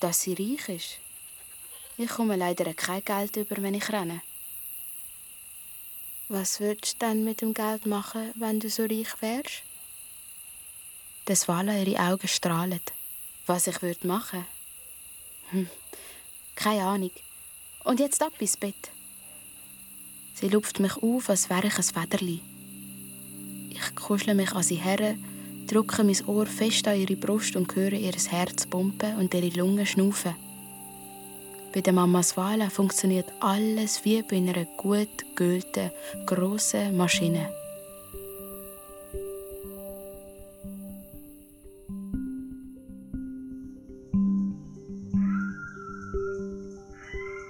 dass 0.00 0.22
sie 0.22 0.34
reich 0.34 0.68
ist. 0.68 0.98
Ich 1.96 2.08
komme 2.08 2.34
leider 2.34 2.74
kein 2.74 3.04
Geld 3.04 3.36
über, 3.36 3.62
wenn 3.62 3.74
ich 3.74 3.88
renne. 3.92 4.20
Was 6.28 6.60
würdest 6.60 7.02
du 7.02 7.06
denn 7.06 7.24
mit 7.24 7.40
dem 7.40 7.54
Geld 7.54 7.86
machen, 7.86 8.32
wenn 8.34 8.60
du 8.60 8.70
so 8.70 8.84
reich 8.84 9.20
wärst? 9.20 9.62
Das 11.26 11.48
Walla 11.48 11.76
ihre 11.76 12.00
Augen 12.00 12.28
strahlen. 12.28 12.80
Was 13.46 13.66
ich 13.66 13.82
würde 13.82 14.06
machen? 14.06 14.46
Hm, 15.50 15.68
keine 16.54 16.84
Ahnung. 16.84 17.10
Und 17.84 18.00
jetzt 18.00 18.22
ab 18.22 18.32
ins 18.38 18.56
Bett. 18.56 18.90
Sie 20.34 20.48
lupft 20.48 20.80
mich 20.80 20.96
auf, 20.96 21.28
als 21.28 21.50
wäre 21.50 21.66
ich 21.66 21.76
ein 21.76 21.82
Federli. 21.82 22.40
Ich 23.70 23.94
kuschle 23.94 24.34
mich 24.34 24.52
an 24.52 24.62
sie 24.62 24.76
her 24.76 25.16
drücke 25.66 26.04
mein 26.04 26.26
Ohr 26.26 26.46
fest 26.46 26.86
an 26.88 27.00
ihre 27.00 27.16
Brust 27.16 27.56
und 27.56 27.74
höre 27.74 27.92
ihr 27.92 28.12
Herz 28.12 28.66
pumpen 28.66 29.16
und 29.16 29.34
ihre 29.34 29.48
Lungen 29.48 29.86
schnaufen. 29.86 30.34
Bei 31.74 31.80
der 31.80 31.92
Mama 31.92 32.22
Swala 32.22 32.70
funktioniert 32.70 33.26
alles 33.40 34.04
wie 34.04 34.22
bei 34.22 34.36
einer 34.36 34.64
gut 34.76 35.08
geölten, 35.34 35.90
grossen 36.24 36.96
Maschine. 36.96 37.50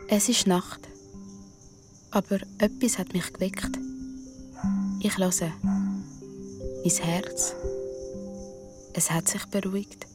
Es 0.09 0.29
ist 0.31 0.47
Nacht, 0.47 0.81
aber 2.11 2.39
etwas 2.59 2.99
hat 2.99 3.13
mich 3.13 3.31
geweckt. 3.33 3.79
Ich 5.01 5.19
höre. 5.19 5.53
Mein 6.83 6.93
Herz 7.03 7.55
es 8.97 9.11
hat 9.11 9.29
sich 9.29 9.45
beruhigt. 9.47 10.07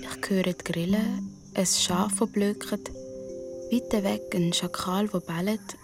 Ich 0.00 0.30
höre 0.30 0.54
die 0.54 0.64
Grillen, 0.64 1.29
ein 1.54 1.66
Schaf, 1.66 2.18
das 2.18 2.28
blökt, 2.30 2.70
weiter 2.70 4.04
weg 4.04 4.22
ein 4.34 4.52
Schakal, 4.52 5.08
der 5.08 5.20
bellt. 5.20 5.76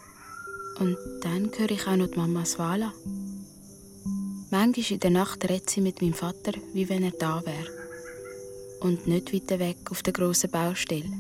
Und 0.79 0.97
dann 1.23 1.51
höre 1.57 1.71
ich 1.71 1.87
auch 1.87 1.97
noch 1.97 2.09
die 2.09 2.19
Mama 2.19 2.45
Swala. 2.45 2.93
Manchmal 4.51 4.93
in 4.93 5.01
der 5.01 5.11
Nacht 5.11 5.45
redet 5.49 5.71
sie 5.71 5.81
mit 5.81 6.01
meinem 6.01 6.15
Vater, 6.15 6.53
wie 6.73 6.89
wenn 6.89 7.03
er 7.03 7.13
da 7.13 7.43
wäre. 7.45 7.71
Und 8.81 9.07
nicht 9.07 9.33
weiter 9.33 9.59
weg 9.59 9.79
auf 9.91 10.03
der 10.03 10.13
grossen 10.13 10.51
Baustelle. 10.51 11.11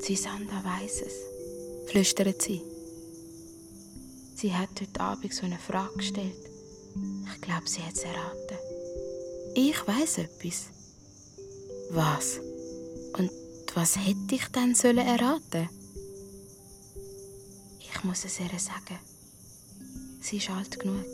Sisanda 0.00 0.62
weiss 0.62 1.02
es, 1.02 1.90
flüstert 1.90 2.40
sie. 2.40 2.62
Sie 4.36 4.54
hat 4.54 4.80
heute 4.80 5.00
Abend 5.00 5.34
so 5.34 5.44
eine 5.44 5.58
Frage 5.58 5.96
gestellt. 5.96 6.32
Ich 7.34 7.40
glaube, 7.40 7.66
sie 7.68 7.82
hat 7.82 7.94
es 7.94 8.04
erraten. 8.04 8.58
Ich 9.54 9.86
weiß 9.86 10.18
etwas. 10.18 10.66
Was? 11.90 12.40
Was 13.76 13.98
hätte 13.98 14.36
ich 14.36 14.46
denn 14.46 14.74
sollen 14.74 15.06
erraten? 15.06 15.68
Ich 17.78 18.04
muss 18.04 18.24
es 18.24 18.40
ihr 18.40 18.58
sagen. 18.58 18.98
Sie 20.22 20.38
ist 20.38 20.48
alt 20.48 20.80
genug. 20.80 21.04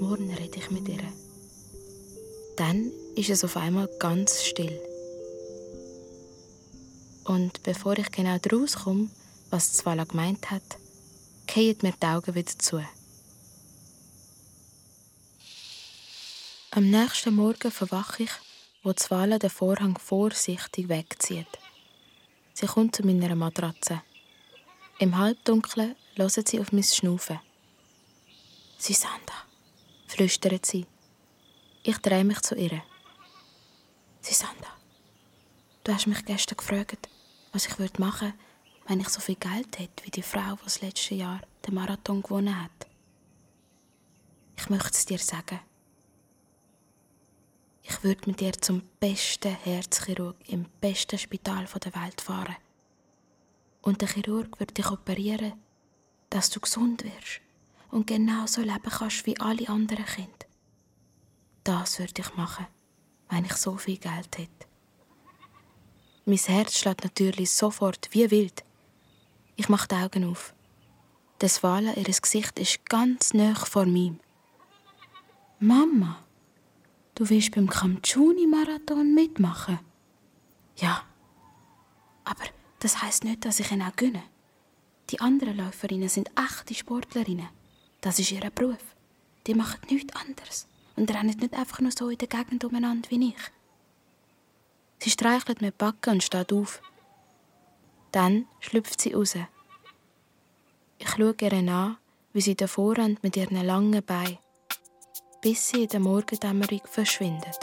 Morgen 0.00 0.34
rede 0.34 0.58
ich 0.58 0.72
mit 0.72 0.88
ihr. 0.88 1.04
Dann 2.56 2.90
ist 3.14 3.30
es 3.30 3.44
auf 3.44 3.56
einmal 3.56 3.88
ganz 4.00 4.42
still. 4.42 4.80
Und 7.22 7.62
bevor 7.62 7.96
ich 7.98 8.10
genau 8.10 8.36
daraus 8.38 8.74
komme, 8.74 9.10
was 9.50 9.74
Zwala 9.74 10.02
gemeint 10.02 10.50
hat, 10.50 10.76
gehen 11.46 11.78
mir 11.82 11.92
die 11.92 12.06
Augen 12.06 12.34
wieder 12.34 12.58
zu. 12.58 12.84
Am 16.72 16.90
nächsten 16.90 17.36
Morgen 17.36 17.70
verwache 17.70 18.24
ich, 18.24 18.30
wo 18.84 18.92
Zvala 18.92 19.38
den 19.38 19.50
Vorhang 19.50 19.98
vorsichtig 19.98 20.88
wegzieht. 20.88 21.48
Sie 22.52 22.66
kommt 22.66 22.94
zu 22.94 23.04
meiner 23.04 23.34
Matratze. 23.34 24.02
Im 25.00 25.18
Halbdunkeln 25.18 25.96
hört 26.14 26.48
sie 26.48 26.60
auf 26.60 26.70
mein 26.70 26.84
Schnaufen. 26.84 27.40
«Susanda», 28.78 29.44
flüstert 30.14 30.64
sie. 30.64 30.86
Ich 31.82 31.98
drehe 31.98 32.24
mich 32.24 32.40
zu 32.40 32.54
ihr. 32.54 32.82
Sisanda, 34.20 34.68
du 35.82 35.92
hast 35.92 36.06
mich 36.06 36.24
gestern 36.24 36.56
gefragt, 36.56 37.08
was 37.52 37.66
ich 37.66 37.78
würde 37.78 38.00
machen 38.00 38.28
würde, 38.28 38.38
wenn 38.86 39.00
ich 39.00 39.08
so 39.08 39.20
viel 39.20 39.34
Geld 39.34 39.78
hätte 39.78 40.04
wie 40.04 40.10
die 40.10 40.22
Frau, 40.22 40.54
die 40.54 40.64
das 40.64 40.80
letzte 40.82 41.16
Jahr 41.16 41.40
den 41.66 41.74
Marathon 41.74 42.22
gewonnen 42.22 42.62
hat. 42.62 42.86
Ich 44.56 44.70
möchte 44.70 44.92
es 44.92 45.04
dir 45.04 45.18
sagen. 45.18 45.58
Ich 47.86 48.02
würde 48.02 48.26
mit 48.26 48.40
dir 48.40 48.52
zum 48.54 48.82
besten 48.98 49.54
Herzchirurg 49.54 50.36
im 50.48 50.64
besten 50.80 51.18
Spital 51.18 51.66
der 51.66 51.94
Welt 52.02 52.20
fahren. 52.20 52.56
Und 53.82 54.00
der 54.00 54.08
Chirurg 54.08 54.58
würde 54.58 54.72
dich 54.72 54.90
operieren, 54.90 55.52
dass 56.30 56.48
du 56.48 56.60
gesund 56.60 57.04
wirst 57.04 57.42
und 57.90 58.06
genauso 58.06 58.62
leben 58.62 58.90
kannst 58.90 59.26
wie 59.26 59.38
alle 59.38 59.68
anderen 59.68 60.06
Kinder. 60.06 60.46
Das 61.62 61.98
würde 61.98 62.22
ich 62.22 62.34
machen, 62.34 62.66
wenn 63.28 63.44
ich 63.44 63.52
so 63.52 63.76
viel 63.76 63.98
Geld 63.98 64.38
hätte. 64.38 64.66
Mein 66.24 66.38
Herz 66.38 66.78
schlägt 66.78 67.04
natürlich 67.04 67.50
sofort 67.50 68.08
wie 68.12 68.30
wild. 68.30 68.64
Ich 69.56 69.68
mache 69.68 69.88
die 69.88 69.94
Augen 69.94 70.24
auf. 70.24 70.54
Das 71.38 71.62
Wale 71.62 71.94
ihres 71.96 72.22
Gesicht 72.22 72.58
ist 72.58 72.86
ganz 72.86 73.34
nah 73.34 73.54
vor 73.54 73.84
mir. 73.84 74.16
Mama, 75.58 76.23
du 77.14 77.28
willst 77.28 77.54
beim 77.54 77.68
Kamchuni-Marathon 77.68 79.14
mitmachen? 79.14 79.78
Ja. 80.76 81.04
Aber 82.24 82.44
das 82.80 83.02
heißt 83.02 83.24
nicht, 83.24 83.44
dass 83.44 83.60
ich 83.60 83.70
ihn 83.70 83.82
auch 83.82 83.96
gönne. 83.96 84.22
Die 85.10 85.20
anderen 85.20 85.56
Läuferinnen 85.56 86.08
sind 86.08 86.30
echte 86.38 86.74
Sportlerinnen. 86.74 87.48
Das 88.00 88.18
ist 88.18 88.32
ihr 88.32 88.50
Beruf. 88.50 88.94
Die 89.46 89.54
machen 89.54 89.80
nichts 89.90 90.14
anderes 90.16 90.66
und 90.96 91.10
rennen 91.10 91.36
nicht 91.38 91.54
einfach 91.54 91.80
nur 91.80 91.92
so 91.92 92.08
in 92.08 92.18
der 92.18 92.28
Gegend 92.28 92.64
umeinander 92.64 93.10
wie 93.10 93.28
ich. 93.28 93.50
Sie 94.98 95.10
streichelt 95.10 95.60
mir 95.60 95.72
Backen 95.72 96.14
und 96.14 96.22
steht 96.22 96.52
auf. 96.52 96.80
Dann 98.12 98.46
schlüpft 98.60 99.00
sie 99.00 99.12
raus. 99.12 99.36
Ich 100.98 101.10
schaue 101.10 101.34
ihr 101.40 101.52
an, 101.52 101.96
wie 102.32 102.40
sie 102.40 102.54
davor 102.54 102.96
rennt 102.96 103.22
mit 103.22 103.36
ihren 103.36 103.62
langen 103.64 104.02
Beinen, 104.02 104.38
bis 105.44 105.68
sie 105.68 105.82
in 105.82 105.88
der 105.88 106.00
Morgendämmerung 106.00 106.80
verschwindet. 106.86 107.58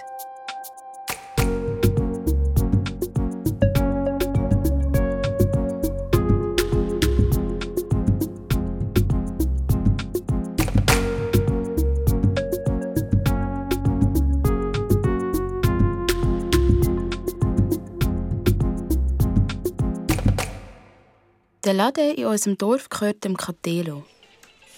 Der 21.66 21.74
Laden 21.74 22.14
in 22.14 22.26
unserem 22.28 22.60
Dorf 22.60 22.90
gehört 22.90 23.24
dem 23.24 23.36
Catelo. 23.36 24.04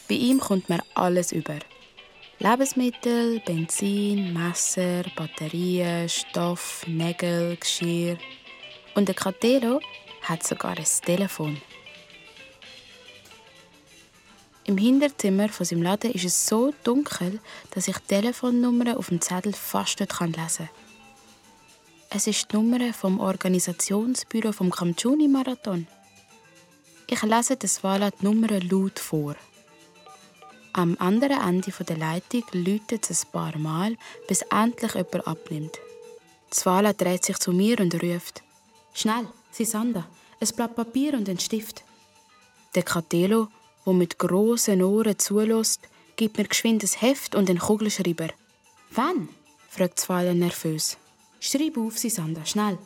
Bei 0.07 0.15
ihm 0.15 0.39
kommt 0.39 0.69
man 0.69 0.81
alles 0.95 1.33
über. 1.33 1.59
Lebensmittel, 2.43 3.39
Benzin, 3.39 4.33
Messer, 4.33 5.05
Batterien, 5.15 6.09
Stoff, 6.09 6.83
Nägel, 6.85 7.55
Geschirr. 7.55 8.17
Und 8.95 9.07
der 9.07 9.15
Catelo 9.15 9.79
hat 10.23 10.43
sogar 10.43 10.77
ein 10.77 10.85
Telefon. 11.05 11.61
Im 14.65 14.77
Hinterzimmer 14.77 15.47
von 15.47 15.65
seinem 15.65 15.83
Laden 15.83 16.11
ist 16.11 16.25
es 16.25 16.45
so 16.45 16.73
dunkel, 16.83 17.39
dass 17.71 17.87
ich 17.87 17.97
die 17.99 18.07
Telefonnummer 18.07 18.97
auf 18.97 19.07
dem 19.07 19.21
Zettel 19.21 19.53
fast 19.53 20.01
nicht 20.01 20.19
lesen 20.19 20.35
kann. 20.35 20.69
Es 22.09 22.27
ist 22.27 22.51
die 22.51 22.57
Nummer 22.57 22.91
vom 22.91 23.21
Organisationsbüro 23.21 24.51
vom 24.51 24.69
Kamchuni-Marathon. 24.69 25.87
Ich 27.07 27.21
lese 27.23 27.55
das 27.55 27.85
Wala 27.85 28.11
die 28.11 28.25
Nummer 28.25 28.49
laut 28.59 28.99
vor. 28.99 29.37
Am 30.73 30.95
anderen 30.99 31.39
Ende 31.39 31.71
der 31.83 31.97
Leitung 31.97 32.43
läutet 32.51 33.09
es 33.09 33.25
ein 33.25 33.31
paar 33.31 33.57
Mal, 33.57 33.95
bis 34.27 34.41
endlich 34.43 34.93
jemand 34.95 35.27
abnimmt. 35.27 35.79
Zwala 36.49 36.93
dreht 36.93 37.23
sich 37.25 37.37
zu 37.37 37.51
mir 37.51 37.79
und 37.79 37.93
ruft: 38.01 38.41
Schnell, 38.93 39.27
Sisanda, 39.51 40.05
ein 40.39 40.47
Blatt 40.55 40.75
Papier 40.75 41.13
und 41.13 41.29
ein 41.29 41.39
Stift. 41.39 41.83
Der 42.75 42.83
Catelo, 42.83 43.49
der 43.85 43.93
mit 43.93 44.17
grossen 44.17 44.81
Ohren 44.81 45.19
zulässt, 45.19 45.81
gibt 46.15 46.37
mir 46.37 46.47
geschwind 46.47 46.83
ein 46.83 46.99
Heft 47.01 47.35
und 47.35 47.49
einen 47.49 47.59
Kugelschreiber. 47.59 48.29
Wann? 48.91 49.29
fragt 49.69 49.99
Zwala 49.99 50.33
nervös. 50.33 50.97
Schreib 51.39 51.77
auf, 51.77 51.97
Sisanda, 51.97 52.45
schnell. 52.45 52.77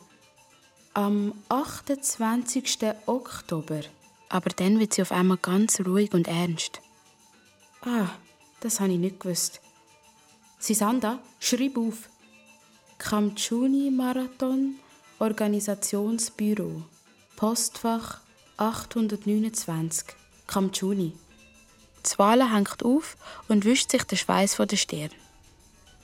Am 0.94 1.32
28. 1.48 2.78
Oktober 3.06 3.80
aber 4.28 4.50
dann 4.50 4.78
wird 4.78 4.94
sie 4.94 5.02
auf 5.02 5.12
einmal 5.12 5.38
ganz 5.38 5.80
ruhig 5.80 6.12
und 6.12 6.28
ernst. 6.28 6.80
Ah, 7.82 8.08
das 8.60 8.80
habe 8.80 8.92
ich 8.92 8.98
nicht 8.98 9.20
gewusst. 9.20 9.60
Sisanda, 10.58 11.20
schreib 11.38 11.76
auf. 11.78 12.08
Kamchuni 12.98 13.90
Marathon 13.90 14.74
Organisationsbüro. 15.20 16.82
Postfach 17.36 18.20
829. 18.56 20.06
Kamchuni. 20.46 21.12
Zwala 22.02 22.52
hängt 22.52 22.84
auf 22.84 23.16
und 23.48 23.64
wischt 23.64 23.90
sich 23.90 24.02
den 24.04 24.18
Schweiß 24.18 24.56
von 24.56 24.66
der 24.66 24.76
Stirn. 24.76 25.10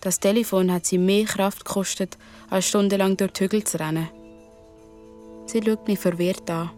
Das 0.01 0.21
Telefon 0.21 0.71
hat 0.73 0.87
sie 0.87 0.99
mehr 0.99 1.25
Kraft 1.25 1.65
gekostet, 1.65 2.19
als 2.51 2.69
stundenlang 2.69 3.17
durch 3.17 3.33
die 3.33 3.45
Hügel 3.45 3.65
zu 3.65 3.81
rennen. 3.81 4.09
Sie 5.47 5.63
schaut 5.65 5.89
mich 5.89 5.99
verwirrt 5.99 6.49
an. 6.51 6.71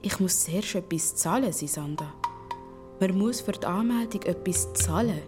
Ich 0.00 0.18
muss 0.18 0.44
zuerst 0.44 0.74
etwas 0.74 1.14
zahlen, 1.16 1.52
Sisanda. 1.52 2.12
Man 3.02 3.18
muss 3.18 3.40
für 3.40 3.50
die 3.50 3.66
Anmeldung 3.66 4.22
etwas 4.22 4.72
zahlen. 4.74 5.22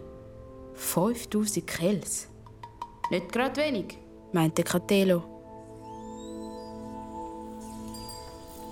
5000 0.75 1.67
Kells. 1.67 2.29
Nicht 3.11 3.33
gerade 3.33 3.59
wenig, 3.59 3.97
meinte 4.31 4.63
Catelo. 4.63 5.21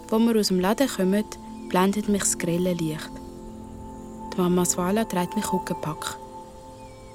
Als 0.09 0.21
wir 0.21 0.39
aus 0.39 0.47
dem 0.47 0.61
Laden 0.61 0.87
kommen, 0.87 1.25
blendet 1.67 2.07
mich 2.07 2.21
das 2.21 2.37
grelle 2.37 2.71
Licht. 2.71 3.11
Die 4.33 4.37
Mama 4.37 4.63
Swala 4.63 5.03
trägt 5.03 5.35
mich 5.35 5.51
Huckepack. 5.51 6.17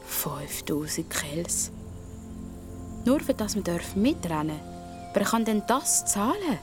5000 0.05 1.09
Kells. 1.09 1.73
Nur 3.07 3.21
für 3.21 3.33
das 3.33 3.55
wir 3.55 3.63
mitrennen 3.95 4.49
dürfen. 4.49 5.15
Wer 5.15 5.25
kann 5.25 5.47
denn 5.47 5.63
das 5.67 6.05
zahlen? 6.05 6.59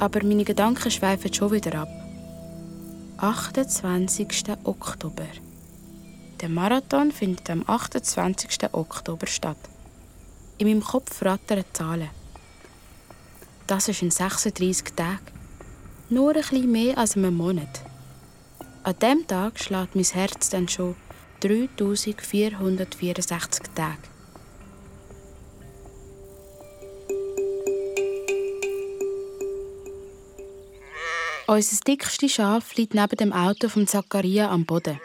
aber 0.00 0.24
meine 0.24 0.42
Gedanken 0.42 0.90
schweifen 0.90 1.32
schon 1.32 1.52
wieder 1.52 1.82
ab. 1.82 2.03
28. 3.16 4.56
Oktober. 4.64 5.28
Der 6.40 6.48
Marathon 6.48 7.12
findet 7.12 7.48
am 7.48 7.62
28. 7.64 8.72
Oktober 8.72 9.28
statt. 9.28 9.56
In 10.58 10.66
meinem 10.66 10.82
Kopf 10.82 11.24
rattern 11.24 11.64
Zahlen. 11.72 12.10
Das 13.68 13.88
ist 13.88 14.02
in 14.02 14.10
36 14.10 14.96
Tagen. 14.96 15.20
Nur 16.10 16.34
ein 16.34 16.40
bisschen 16.40 16.70
mehr 16.70 16.98
als 16.98 17.16
einen 17.16 17.36
Monat. 17.36 17.82
An 18.82 18.96
diesem 19.00 19.26
Tag 19.28 19.60
schlägt 19.60 19.94
mein 19.94 20.04
Herz 20.04 20.50
dann 20.50 20.68
schon 20.68 20.96
3464 21.40 23.66
Tage. 23.74 24.13
Unser 31.46 31.76
dickstes 31.86 32.32
Schaf 32.32 32.74
liegt 32.76 32.94
neben 32.94 33.16
dem 33.18 33.30
Auto 33.30 33.68
von 33.68 33.86
Zachariah 33.86 34.50
am 34.50 34.64
Boden. 34.64 34.98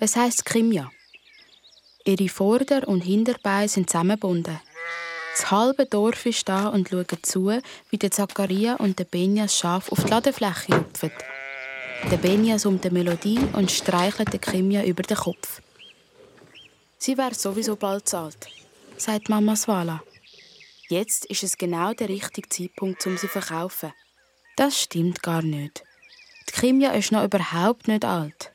Es 0.00 0.16
heißt 0.16 0.44
Kimja. 0.44 0.90
Ihre 2.04 2.28
Vorder- 2.28 2.88
und 2.88 3.02
Hinterbeine 3.02 3.68
sind 3.68 3.88
zusammengebunden. 3.88 4.58
Das 5.36 5.48
halbe 5.52 5.86
Dorf 5.86 6.26
ist 6.26 6.48
da 6.48 6.68
und 6.68 6.88
schaut 6.88 7.14
zu, 7.22 7.60
wie 7.90 7.98
der 7.98 8.10
Zachariah 8.10 8.74
und 8.74 8.98
der 8.98 9.04
Benja 9.04 9.44
das 9.44 9.56
Schaf 9.56 9.92
auf 9.92 10.02
die 10.02 10.10
Ladefläche 10.10 10.76
hüpfen. 10.76 11.12
Der 12.10 12.16
Benja 12.16 12.58
summt 12.58 12.84
eine 12.84 12.92
Melodie 12.92 13.38
und 13.52 13.70
streichelt 13.70 14.32
der 14.32 14.40
Kimja 14.40 14.82
über 14.82 15.04
den 15.04 15.16
Kopf. 15.16 15.62
Sie 16.98 17.16
wäre 17.16 17.34
sowieso 17.34 17.76
bald 17.76 18.08
zahlt, 18.08 18.48
sagt 18.96 19.28
Mama 19.28 19.54
Swala. 19.54 20.02
Jetzt 20.88 21.26
ist 21.26 21.44
es 21.44 21.56
genau 21.56 21.92
der 21.92 22.08
richtige 22.08 22.48
Zeitpunkt, 22.48 23.06
um 23.06 23.16
sie 23.16 23.28
zu 23.28 23.40
verkaufen. 23.40 23.92
Das 24.56 24.80
stimmt 24.80 25.22
gar 25.22 25.42
nicht. 25.42 25.84
Die 26.48 26.60
Kimia 26.60 26.92
ist 26.92 27.12
noch 27.12 27.24
überhaupt 27.24 27.88
nicht 27.88 28.06
alt. 28.06 28.52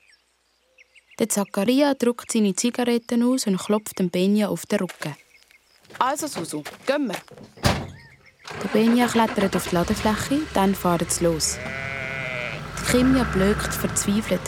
Der 1.19 1.29
Zachariah 1.29 1.93
drückt 1.93 2.31
seine 2.31 2.55
Zigaretten 2.55 3.21
aus 3.21 3.45
und 3.45 3.59
klopft 3.59 3.99
dem 3.99 4.09
Benja 4.09 4.47
auf 4.47 4.65
den 4.65 4.79
Rücken. 4.79 5.15
Also, 5.99 6.25
Susu, 6.25 6.63
gehen 6.87 7.07
wir. 7.07 7.17
Der 8.63 8.67
Benja 8.69 9.07
klettert 9.07 9.55
auf 9.55 9.69
die 9.69 9.75
Ladefläche, 9.75 10.39
dann 10.55 10.73
fahren 10.73 11.05
sie 11.07 11.25
los. 11.25 11.59
Die 12.79 12.91
Kimia 12.91 13.23
blökt 13.25 13.71
verzweifelt, 13.71 14.41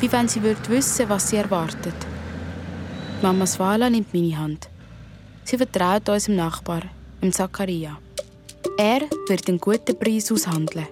wie 0.00 0.12
wenn 0.12 0.28
sie 0.28 0.42
würde 0.42 0.68
wissen, 0.68 1.08
was 1.08 1.30
sie 1.30 1.36
erwartet. 1.36 1.96
Mama 3.22 3.46
Swala 3.46 3.88
nimmt 3.88 4.12
meine 4.12 4.36
Hand. 4.36 4.68
Sie 5.44 5.56
vertraut 5.56 6.06
unserem 6.10 6.36
Nachbar, 6.36 6.82
dem 7.22 7.32
Zakaria. 7.32 7.98
Er 8.76 9.00
wird 9.28 9.48
einen 9.48 9.58
guten 9.58 9.98
Preis 9.98 10.30
aushandeln. 10.30 10.86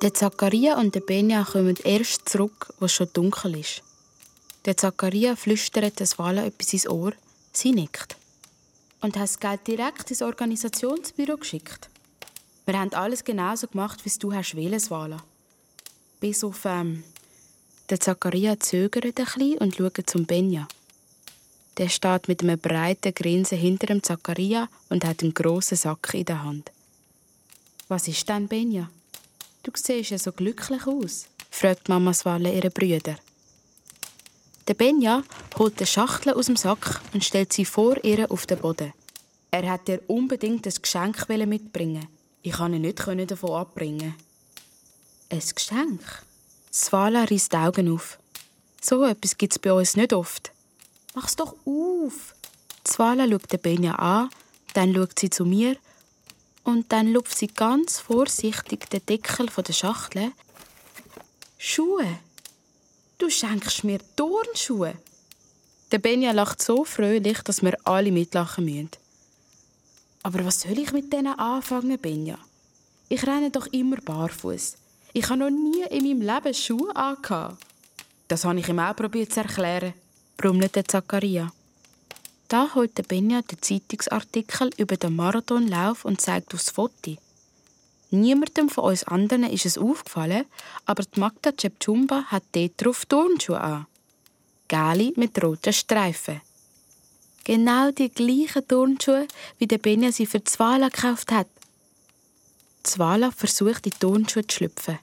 Der 0.00 0.14
Zakaria 0.14 0.78
und 0.78 0.94
der 0.94 1.00
Benja 1.00 1.42
kommen 1.42 1.76
erst 1.82 2.28
zurück, 2.28 2.72
wo 2.78 2.84
es 2.84 2.92
schon 2.92 3.08
dunkel 3.12 3.58
ist. 3.58 3.82
Der 4.64 4.76
Zakaria 4.76 5.34
flüstert 5.34 6.00
das 6.00 6.20
Wala 6.20 6.46
etwas 6.46 6.72
ins 6.72 6.88
Ohr, 6.88 7.14
sie 7.52 7.72
nickt. 7.72 8.16
Und 9.00 9.16
hat 9.16 9.24
das 9.24 9.40
Geld 9.40 9.66
direkt 9.66 10.08
ins 10.10 10.22
Organisationsbüro 10.22 11.36
geschickt. 11.36 11.90
Wir 12.64 12.78
haben 12.78 12.92
alles 12.92 13.24
genauso 13.24 13.66
gemacht, 13.66 14.04
wie 14.04 14.18
du 14.20 14.32
hast 14.32 14.54
wählen, 14.54 14.80
Wala. 14.88 15.16
Bis 16.20 16.44
auf, 16.44 16.64
ähm, 16.64 17.02
der 17.90 17.98
Zakaria 17.98 18.60
zögert 18.60 19.04
ein 19.04 19.12
bisschen 19.14 19.58
und 19.58 19.74
schaut 19.74 20.08
zum 20.08 20.26
Benja. 20.26 20.68
Der 21.76 21.88
steht 21.88 22.28
mit 22.28 22.42
einem 22.42 22.58
breiten 22.58 23.14
Grinsen 23.14 23.58
hinter 23.58 23.88
dem 23.88 24.04
Zakaria 24.04 24.68
und 24.90 25.04
hat 25.04 25.24
einen 25.24 25.34
grossen 25.34 25.76
Sack 25.76 26.14
in 26.14 26.24
der 26.24 26.44
Hand. 26.44 26.70
Was 27.88 28.06
ist 28.06 28.28
denn, 28.28 28.46
Benja? 28.46 28.90
Du 29.62 29.72
siehst 29.74 30.10
ja 30.10 30.18
so 30.18 30.32
glücklich 30.32 30.86
aus, 30.86 31.26
fragt 31.50 31.88
Mama 31.88 32.14
Swalle 32.14 32.54
ihre 32.54 32.70
Brüder. 32.70 33.16
Der 34.66 34.74
Benja 34.74 35.22
holt 35.58 35.78
eine 35.78 35.86
Schachtel 35.86 36.34
aus 36.34 36.46
dem 36.46 36.56
Sack 36.56 37.00
und 37.12 37.24
stellt 37.24 37.52
sie 37.52 37.64
vor 37.64 38.02
ihr 38.04 38.30
auf 38.30 38.46
den 38.46 38.58
Boden. 38.58 38.92
Er 39.50 39.70
hat 39.70 39.88
ihr 39.88 40.02
unbedingt 40.08 40.66
ein 40.66 40.74
Geschenk 40.82 41.28
mitbringen. 41.28 42.06
Ich 42.42 42.52
kann 42.52 42.74
ihn 42.74 42.82
nicht 42.82 43.30
davon 43.30 43.52
abbringen. 43.52 44.14
Ein 45.30 45.40
Geschenk? 45.54 46.02
Svala 46.72 47.24
reißt 47.24 47.52
die 47.52 47.56
Augen 47.56 47.94
auf. 47.94 48.18
So 48.80 49.04
etwas 49.04 49.36
gibt 49.36 49.54
es 49.54 49.58
bei 49.58 49.72
uns 49.72 49.96
nicht 49.96 50.12
oft. 50.12 50.52
Mach's 51.14 51.34
doch 51.34 51.56
auf! 51.64 52.34
Svala 52.86 53.26
schaut 53.28 53.50
den 53.52 53.60
Benja 53.60 53.94
an, 53.94 54.30
dann 54.74 54.94
schaut 54.94 55.18
sie 55.18 55.30
zu 55.30 55.44
mir 55.44 55.76
und 56.64 56.92
dann 56.92 57.12
lupft 57.12 57.36
sie 57.36 57.48
ganz 57.48 57.98
vorsichtig 57.98 58.88
den 58.90 59.04
Deckel 59.06 59.46
der 59.46 59.72
Schachtel. 59.72 60.32
Schuhe? 61.56 62.18
Du 63.18 63.28
schenkst 63.30 63.84
mir 63.84 64.00
Turnschuhe? 64.16 64.94
Der 65.90 65.98
Benja 65.98 66.32
lacht 66.32 66.62
so 66.62 66.84
fröhlich, 66.84 67.40
dass 67.42 67.62
wir 67.62 67.76
alle 67.84 68.12
mitlachen 68.12 68.64
müssen. 68.64 68.90
Aber 70.22 70.44
was 70.44 70.60
soll 70.60 70.78
ich 70.78 70.92
mit 70.92 71.12
denen 71.12 71.38
anfangen, 71.38 71.98
Benja? 71.98 72.38
Ich 73.08 73.26
renne 73.26 73.50
doch 73.50 73.66
immer 73.68 73.96
barfuß. 73.96 74.76
Ich 75.14 75.28
habe 75.30 75.38
noch 75.38 75.50
nie 75.50 75.82
in 75.90 76.04
meinem 76.04 76.20
Leben 76.20 76.54
Schuhe 76.54 76.94
angehabt. 76.94 77.64
Das 78.28 78.44
habe 78.44 78.60
ich 78.60 78.68
ihm 78.68 78.78
auch 78.78 78.94
probiert 78.94 79.32
zu 79.32 79.40
erklären, 79.40 79.94
brummelte 80.36 80.84
Zakaria. 80.84 81.50
Da 82.48 82.74
holt 82.74 82.96
der 82.96 83.02
Benja 83.02 83.42
den 83.42 83.60
Zeitungsartikel 83.60 84.70
über 84.78 84.96
den 84.96 85.16
Marathonlauf 85.16 86.06
und 86.06 86.20
zeigt 86.20 86.54
aufs 86.54 86.70
Foto. 86.70 87.16
Niemandem 88.10 88.70
von 88.70 88.84
uns 88.84 89.04
anderen 89.04 89.44
ist 89.44 89.66
es 89.66 89.76
aufgefallen, 89.76 90.46
aber 90.86 91.02
die 91.02 91.20
Magda 91.20 91.52
Cepchumba 91.52 92.24
hat 92.28 92.44
dort 92.52 92.72
drauf 92.78 93.04
Turnschuhe 93.04 93.60
an. 93.60 93.86
Gelbe 94.66 95.20
mit 95.20 95.42
roten 95.42 95.74
Streifen. 95.74 96.40
Genau 97.44 97.90
die 97.90 98.08
gleichen 98.08 98.66
Turnschuhe, 98.66 99.28
wie 99.58 99.66
der 99.66 99.78
Benja 99.78 100.10
sie 100.10 100.26
für 100.26 100.42
Zwala 100.42 100.88
gekauft 100.88 101.30
hat. 101.30 101.48
Zwala 102.82 103.30
versucht, 103.30 103.84
die 103.84 103.90
Turnschuhe 103.90 104.46
zu 104.46 104.56
schlüpfen. 104.56 104.98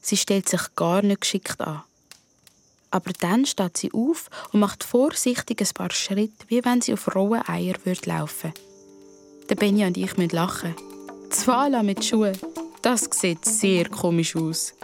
Sie 0.00 0.16
stellt 0.16 0.48
sich 0.48 0.74
gar 0.74 1.02
nicht 1.02 1.20
geschickt 1.20 1.60
an. 1.60 1.82
Aber 2.90 3.12
dann 3.20 3.44
steht 3.46 3.76
sie 3.76 3.92
auf 3.92 4.28
und 4.52 4.60
macht 4.60 4.84
vorsichtig 4.84 5.60
ein 5.60 5.68
paar 5.74 5.90
Schritte, 5.90 6.46
wie 6.48 6.64
wenn 6.64 6.80
sie 6.80 6.94
auf 6.94 7.14
rohen 7.14 7.46
Eier 7.46 7.74
laufen 8.06 8.52
würde. 9.48 9.56
Benja 9.56 9.86
und 9.86 9.96
ich 9.96 10.16
müssen 10.16 10.34
lachen. 10.34 10.74
Zwala 11.30 11.82
mit 11.82 12.04
Schuhen, 12.04 12.36
das 12.82 13.08
sieht 13.12 13.44
sehr 13.44 13.88
komisch 13.88 14.34
aus. 14.36 14.74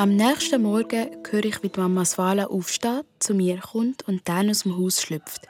Am 0.00 0.16
nächsten 0.16 0.62
Morgen 0.62 1.10
höre 1.30 1.44
ich, 1.44 1.62
wie 1.62 1.68
die 1.68 1.78
Mama 1.78 2.06
Svala 2.06 2.46
aufsteht, 2.46 3.04
zu 3.18 3.34
mir 3.34 3.58
kommt 3.58 4.08
und 4.08 4.26
dann 4.26 4.48
aus 4.48 4.62
dem 4.62 4.78
Haus 4.78 5.02
schlüpft. 5.02 5.46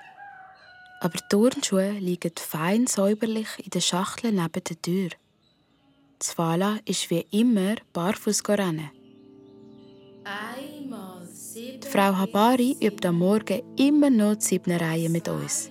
Aber 1.01 1.17
die 1.17 1.29
Turnschuhe 1.29 1.93
liegen 1.93 2.33
fein 2.37 2.89
säuberlich 2.89 3.47
in 3.63 3.71
der 3.71 3.81
Schachtel 3.81 4.33
neben 4.33 4.65
der 4.69 4.83
Tür. 4.83 5.11
Svala 6.21 6.79
ist 6.85 7.09
wie 7.11 7.25
immer 7.31 7.77
barfuß 7.93 8.43
rennen. 8.49 8.91
Die 11.55 11.89
Frau 11.89 12.17
Habari 12.17 12.77
übt 12.81 13.07
am 13.07 13.21
Morgen 13.21 13.63
immer 13.77 14.11
noch 14.11 14.35
die 14.35 14.47
Siebnereien 14.47 15.13
mit 15.13 15.29
uns. 15.29 15.71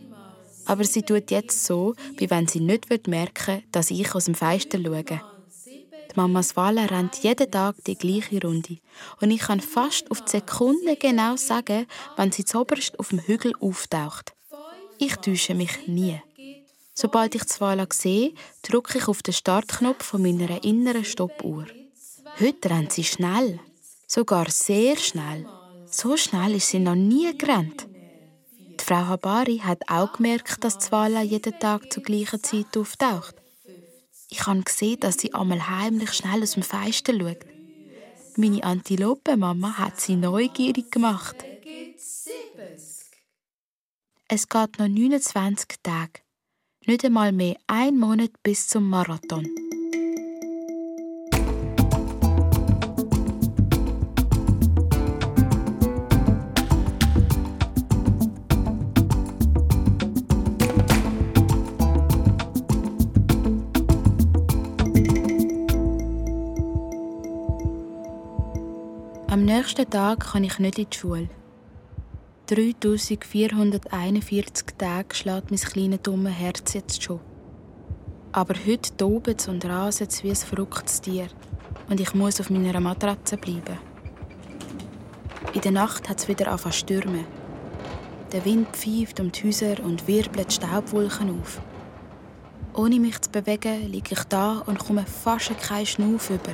Aber 0.64 0.86
sie 0.86 1.02
tut 1.02 1.32
jetzt 1.32 1.66
so, 1.66 1.96
wie 2.16 2.30
wenn 2.30 2.48
sie 2.48 2.62
nicht 2.62 2.88
merken 3.10 3.56
will, 3.56 3.64
dass 3.74 3.92
ich 3.92 4.16
aus 4.16 4.24
dem 4.24 4.36
Fenster 4.36 4.80
schaue. 4.82 5.39
Die 6.20 6.24
Mama 6.24 6.43
Svala 6.43 6.84
rennt 6.84 7.24
jeden 7.24 7.49
Tag 7.49 7.82
die 7.86 7.95
gleiche 7.95 8.41
Runde. 8.41 8.80
Und 9.22 9.32
ich 9.32 9.39
kann 9.39 9.61
fast 9.61 10.11
auf 10.11 10.20
die 10.26 10.32
Sekunde 10.32 10.97
genau 10.97 11.38
sagen, 11.38 11.88
wenn 12.17 12.34
sie 12.34 12.43
zoberst 12.43 12.99
auf 12.99 13.07
dem 13.07 13.20
Hügel 13.20 13.53
auftaucht. 13.61 14.34
Ich 14.97 15.15
täusche 15.15 15.55
mich 15.55 15.88
nie. 15.88 16.22
Sobald 16.93 17.36
ich 17.36 17.43
Svala 17.47 17.88
sehe, 17.89 18.34
drücke 18.63 18.97
ich 18.97 19.07
auf 19.07 19.24
den 19.24 19.34
Startknopf 19.34 20.03
von 20.03 20.22
meiner 20.22 20.61
inneren 20.61 21.05
Stoppuhr. 21.05 21.67
Heute 22.38 22.70
rennt 22.70 22.91
sie 22.91 23.05
schnell. 23.05 23.61
Sogar 24.05 24.51
sehr 24.51 24.97
schnell. 24.97 25.45
So 25.89 26.17
schnell 26.17 26.55
ist 26.55 26.67
sie 26.67 26.80
noch 26.80 26.95
nie 26.95 27.34
gerannt. 27.38 27.88
Die 28.78 28.84
Frau 28.84 29.07
Habari 29.07 29.59
hat 29.59 29.84
auch 29.88 30.11
gemerkt, 30.11 30.65
dass 30.65 30.82
Svala 30.82 31.22
jeden 31.22 31.57
Tag 31.59 31.93
zur 31.93 32.03
gleichen 32.03 32.43
Zeit 32.43 32.76
auftaucht. 32.76 33.39
Ich 34.32 34.46
habe 34.46 34.62
gesehen, 34.62 35.00
dass 35.00 35.16
sie 35.18 35.34
einmal 35.34 35.68
heimlich 35.70 36.14
schnell 36.14 36.44
aus 36.44 36.52
dem 36.52 36.64
Fenster 36.64 37.14
schaut. 37.18 37.46
Meine 38.38 38.64
Antilope-Mama 38.64 39.78
hat 39.78 40.00
sie 40.00 40.16
neugierig 40.16 40.92
gemacht. 40.92 41.44
Es 44.28 44.48
geht 44.48 44.78
noch 44.78 44.88
29 44.88 45.68
Tage. 45.82 46.22
Nicht 46.86 47.04
einmal 47.04 47.32
mehr 47.32 47.58
ein 47.68 47.98
Monat 47.98 48.32
bis 48.44 48.68
zum 48.68 48.88
Marathon. 48.88 49.68
Am 69.32 69.46
nächsten 69.46 69.88
Tag 69.88 70.32
kann 70.32 70.44
ich 70.44 70.58
nicht 70.58 70.80
in 70.80 70.88
die 70.90 70.98
Schule. 70.98 71.30
3441 72.48 74.66
Tage 74.76 75.14
schlägt 75.14 75.52
mein 75.52 75.60
kleines 75.60 76.02
dummes 76.02 76.34
Herz 76.34 76.74
jetzt 76.74 77.04
schon. 77.04 77.20
Aber 78.32 78.56
heute 78.66 78.98
tobt 78.98 79.48
und 79.48 79.64
raset 79.66 80.24
wie 80.24 80.32
ein 80.32 80.36
verrücktes 80.36 81.02
Tier. 81.02 81.28
Und 81.92 82.00
ich 82.00 82.16
muss 82.16 82.40
auf 82.40 82.50
meiner 82.50 82.80
Matratze 82.80 83.38
bleiben. 83.38 83.78
In 85.54 85.62
der 85.62 85.74
Nacht 85.74 86.10
hat 86.10 86.18
es 86.18 86.28
wieder 86.28 86.48
angefangen 86.48 86.74
zu 86.74 86.80
stürmen. 86.80 87.26
Der 88.32 88.44
Wind 88.46 88.76
pfeift 88.76 89.20
um 89.20 89.32
die 89.32 89.44
Häuser 89.44 89.80
und 89.84 90.08
wirbelt 90.08 90.54
Staubwolken 90.54 91.40
auf. 91.40 91.62
Ohne 92.74 93.00
mich 93.00 93.22
zu 93.22 93.30
bewegen, 93.30 93.92
liege 93.92 94.16
ich 94.16 94.24
da 94.24 94.64
und 94.66 94.80
komme 94.80 95.06
fast 95.06 95.56
keinen 95.60 95.86
Schnuff 95.86 96.32
über. 96.32 96.54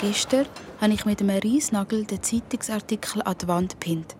Gestern 0.00 0.46
habe 0.82 0.94
ich 0.94 1.04
mit 1.04 1.20
einem 1.20 1.38
Reisnagel 1.38 2.04
den 2.04 2.20
Zeitungsartikel 2.20 3.22
an 3.22 3.36
die 3.40 3.46
Wand 3.46 3.78
gepinnt. 3.78 4.16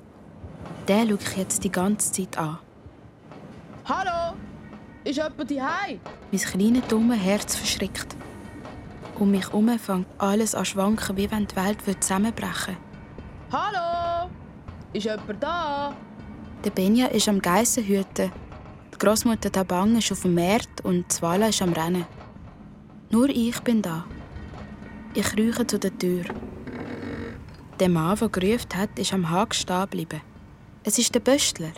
Den 0.89 1.09
schaue 1.09 1.19
ich 1.21 1.37
jetzt 1.37 1.65
die 1.65 1.73
ganze 1.73 2.13
Zeit 2.13 2.39
an. 2.39 2.59
Hallo? 3.85 4.37
Ist 5.03 5.17
jemand 5.17 5.51
daheim? 5.51 5.99
Mein 6.31 6.41
kleines, 6.41 6.87
dummes 6.87 7.19
Herz 7.19 7.57
verschrickt. 7.57 8.15
Um 9.19 9.33
mich 9.33 9.49
herum 9.49 9.77
fängt 9.77 10.07
alles 10.19 10.55
an 10.55 10.65
schwanken, 10.65 11.17
wie 11.17 11.29
wenn 11.33 11.49
die 11.49 11.57
Welt 11.57 11.79
zusammenbrechen 12.01 12.77
würde. 13.51 13.63
Hallo? 13.65 14.31
Ist 14.93 15.05
jemand 15.05 15.43
da? 15.43 15.97
Der 16.65 16.71
Benja 16.71 17.07
ist 17.09 17.29
am 17.29 17.43
Geissen 17.43 17.85
hüten 17.85 18.31
Großmutter 19.01 19.51
Tabang 19.51 19.97
ist 19.97 20.13
auf 20.13 20.23
dem 20.23 20.37
Markt 20.37 20.85
und 20.85 21.11
Zvala 21.11 21.49
ist 21.49 21.61
am 21.61 21.73
Rennen. 21.73 22.07
Nur 23.11 23.29
ich 23.31 23.59
bin 23.63 23.83
da. 23.83 24.05
Ich 25.15 25.37
rieche 25.37 25.67
zu 25.67 25.77
der 25.81 25.99
Tür. 25.99 26.23
Der 27.83 27.89
Mann, 27.89 28.17
der 28.17 28.29
gerufen 28.29 28.77
hat, 28.77 28.97
ist 28.97 29.13
am 29.13 29.29
Haken 29.29 29.55
stehen 29.55 29.81
geblieben. 29.81 30.21
Es 30.85 30.99
ist 30.99 31.13
der 31.17 31.19
Böstler. 31.19 31.73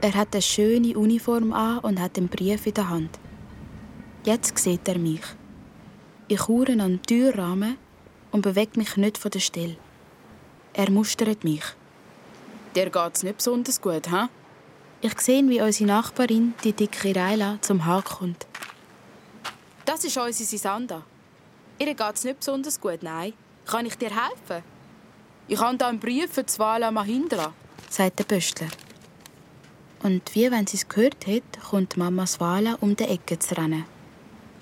Er 0.00 0.14
hat 0.14 0.32
eine 0.32 0.40
schöne 0.40 0.96
Uniform 0.96 1.52
an 1.52 1.80
und 1.80 2.00
hat 2.00 2.16
einen 2.16 2.28
Brief 2.28 2.66
in 2.66 2.72
der 2.72 2.88
Hand. 2.88 3.18
Jetzt 4.24 4.56
sieht 4.56 4.88
er 4.88 4.98
mich. 4.98 5.20
Ich 6.28 6.48
hure 6.48 6.72
an 6.72 6.78
den 6.78 7.02
Türrahmen 7.02 7.76
und 8.32 8.40
bewege 8.40 8.78
mich 8.78 8.96
nicht 8.96 9.18
von 9.18 9.30
der 9.30 9.40
Stelle. 9.40 9.76
Er 10.72 10.90
mustert 10.90 11.44
mich. 11.44 11.64
Dir 12.74 12.88
geht's 12.88 13.22
nicht 13.22 13.36
besonders 13.36 13.78
gut, 13.78 14.10
hä? 14.10 14.28
Ich 15.02 15.20
sehe, 15.20 15.46
wie 15.46 15.60
unsere 15.60 15.88
Nachbarin, 15.88 16.54
die 16.64 16.72
dicke 16.72 17.14
Reila, 17.14 17.58
zum 17.60 17.84
Haken 17.84 18.16
kommt. 18.16 18.46
Das 19.84 20.02
ist 20.04 20.16
unsere 20.16 20.48
Sisanda. 20.48 21.02
Ihr 21.78 21.92
geht's 21.92 22.24
nicht 22.24 22.38
besonders 22.38 22.80
gut, 22.80 23.02
nein. 23.02 23.34
Kann 23.66 23.84
ich 23.84 23.98
dir 23.98 24.08
helfen? 24.08 24.64
Ich 25.48 25.60
habe 25.60 25.76
da 25.76 25.88
einen 25.88 26.00
Brief 26.00 26.32
für 26.32 26.44
Zvala 26.44 26.90
Mahindra, 26.90 27.52
sagt 27.88 28.18
der 28.18 28.24
Pöstler. 28.24 28.66
Und 30.02 30.34
wie 30.34 30.50
wenn 30.50 30.66
sie 30.66 30.76
es 30.76 30.88
gehört 30.88 31.24
hat, 31.28 31.44
kommt 31.70 31.96
Mama 31.96 32.26
Swala 32.26 32.76
um 32.80 32.96
die 32.96 33.04
Ecke 33.04 33.38
zu 33.38 33.56
rennen. 33.56 33.84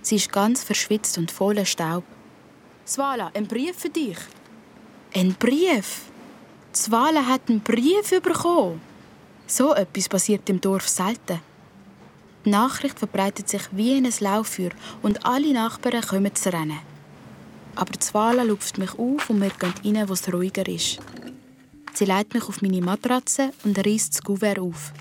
Sie 0.02 0.16
ist 0.16 0.30
ganz 0.30 0.62
verschwitzt 0.62 1.16
und 1.16 1.30
voller 1.30 1.64
Staub. 1.64 2.04
Swala, 2.86 3.30
ein 3.32 3.46
Brief 3.46 3.78
für 3.78 3.88
dich. 3.88 4.18
Ein 5.14 5.34
Brief? 5.34 6.02
Swala 6.74 7.24
hat 7.24 7.48
einen 7.48 7.60
Brief 7.60 8.10
bekommen. 8.20 8.82
So 9.46 9.72
etwas 9.74 10.10
passiert 10.10 10.50
im 10.50 10.60
Dorf 10.60 10.86
selten. 10.86 11.40
Die 12.44 12.50
Nachricht 12.50 12.98
verbreitet 12.98 13.48
sich 13.48 13.62
wie 13.72 13.96
in 13.96 14.04
ein 14.04 14.12
Lauffeuer 14.20 14.72
und 15.00 15.24
alle 15.24 15.54
Nachbarn 15.54 16.02
kommen 16.02 16.34
zu 16.34 16.52
rennen. 16.52 16.93
Aber 17.76 17.92
Zwala 17.98 18.42
lupft 18.42 18.78
mich 18.78 18.98
auf 18.98 19.30
und 19.30 19.40
wir 19.40 19.50
gehen 19.50 19.96
rein, 19.96 20.08
wo 20.08 20.12
es 20.12 20.32
ruhiger 20.32 20.66
ist. 20.68 20.98
Sie 21.92 22.04
legt 22.04 22.34
mich 22.34 22.44
auf 22.48 22.62
meine 22.62 22.80
Matratze 22.80 23.52
und 23.64 23.78
reißt 23.78 24.14
das 24.14 24.22
Kuvert 24.22 24.58
auf. 24.58 24.92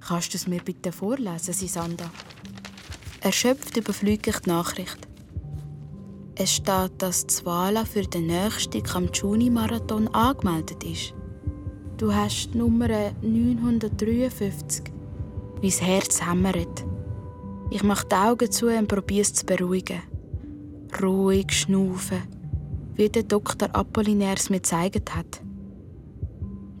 Kannst 0.00 0.34
du 0.34 0.36
es 0.36 0.46
mir 0.46 0.60
bitte 0.62 0.92
vorlesen, 0.92 1.54
Sisanda? 1.54 2.10
Erschöpft 3.20 3.76
überflüge 3.76 4.30
ich 4.30 4.38
die 4.40 4.50
Nachricht. 4.50 4.98
Es 6.36 6.56
steht, 6.56 6.92
dass 6.98 7.26
Zwala 7.26 7.84
für 7.84 8.02
den 8.02 8.26
nächsten 8.26 8.82
Kamchuni-Marathon 8.82 10.08
angemeldet 10.08 10.84
ist. 10.84 11.14
Du 11.96 12.12
hast 12.12 12.50
die 12.52 12.58
Nummer 12.58 13.12
953. 13.22 14.84
Mein 15.62 15.70
Herz 15.70 16.26
hämmert. 16.26 16.84
Ich 17.70 17.82
mache 17.82 18.06
die 18.06 18.14
Augen 18.16 18.50
zu 18.50 18.66
und 18.66 18.88
probiere 18.88 19.22
es 19.22 19.32
zu 19.32 19.46
beruhigen. 19.46 20.02
Ruhig 21.02 21.52
schnaufen, 21.52 22.22
wie 22.94 23.08
der 23.08 23.24
Dr. 23.24 23.68
Apollinaire 23.74 24.36
es 24.36 24.50
mir 24.50 24.58
gezeigt 24.60 25.14
hat. 25.14 25.40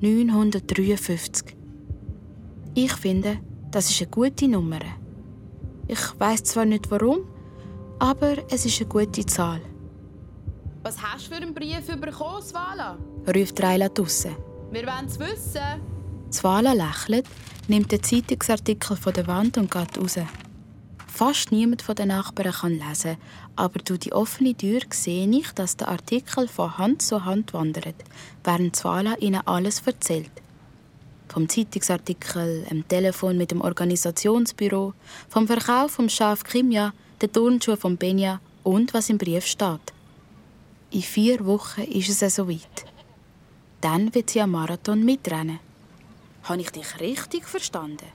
953. 0.00 1.56
Ich 2.74 2.92
finde, 2.92 3.38
das 3.70 3.90
ist 3.90 4.02
eine 4.02 4.10
gute 4.10 4.48
Nummer. 4.48 4.80
Ich 5.86 6.00
weiß 6.18 6.44
zwar 6.44 6.64
nicht 6.64 6.90
warum, 6.90 7.20
aber 7.98 8.36
es 8.50 8.66
ist 8.66 8.80
eine 8.80 8.88
gute 8.88 9.24
Zahl. 9.26 9.60
Was 10.82 11.00
hast 11.02 11.26
du 11.26 11.34
für 11.34 11.42
einen 11.42 11.54
Brief 11.54 11.86
bekommen, 11.86 12.42
Svala? 12.42 12.98
ruft 13.34 13.62
Reila 13.62 13.88
draussen. 13.88 14.36
Wir 14.70 14.82
wollen 14.82 15.06
es 15.06 15.18
wissen. 15.18 15.80
Svala 16.30 16.72
lächelt, 16.72 17.26
nimmt 17.68 17.92
den 17.92 18.02
Zeitungsartikel 18.02 18.96
von 18.96 19.12
der 19.12 19.26
Wand 19.26 19.56
und 19.56 19.70
geht 19.70 19.98
raus. 19.98 20.18
Fast 21.14 21.52
niemand 21.52 21.80
von 21.80 21.94
den 21.94 22.08
Nachbarn 22.08 22.50
kann 22.50 22.80
lesen, 22.80 23.18
aber 23.54 23.78
durch 23.78 24.00
die 24.00 24.12
offene 24.12 24.52
Tür 24.52 24.80
sehe 24.90 25.30
ich, 25.30 25.52
dass 25.52 25.76
der 25.76 25.86
Artikel 25.86 26.48
von 26.48 26.76
Hand 26.76 27.02
zu 27.02 27.24
Hand 27.24 27.54
wandert, 27.54 27.94
während 28.42 28.74
Svala 28.74 29.14
ihnen 29.18 29.46
alles 29.46 29.80
erzählt. 29.86 30.32
Vom 31.28 31.48
Zeitungsartikel, 31.48 32.66
dem 32.68 32.88
Telefon 32.88 33.38
mit 33.38 33.52
dem 33.52 33.60
Organisationsbüro, 33.60 34.92
vom 35.28 35.46
Verkauf 35.46 35.92
vom 35.92 36.08
Schaf 36.08 36.42
Kimia, 36.42 36.92
der 37.20 37.30
Turnschuhe 37.30 37.76
von 37.76 37.96
Benja 37.96 38.40
und 38.64 38.92
was 38.92 39.08
im 39.08 39.16
Brief 39.16 39.46
steht. 39.46 39.92
In 40.90 41.02
vier 41.02 41.46
Wochen 41.46 41.82
ist 41.82 42.20
es 42.22 42.34
soweit. 42.34 42.86
Dann 43.80 44.12
wird 44.16 44.30
sie 44.30 44.40
am 44.40 44.50
Marathon 44.50 45.04
mitrennen. 45.04 45.60
Habe 46.42 46.60
ich 46.60 46.70
dich 46.70 46.98
richtig 46.98 47.46
verstanden? 47.46 48.08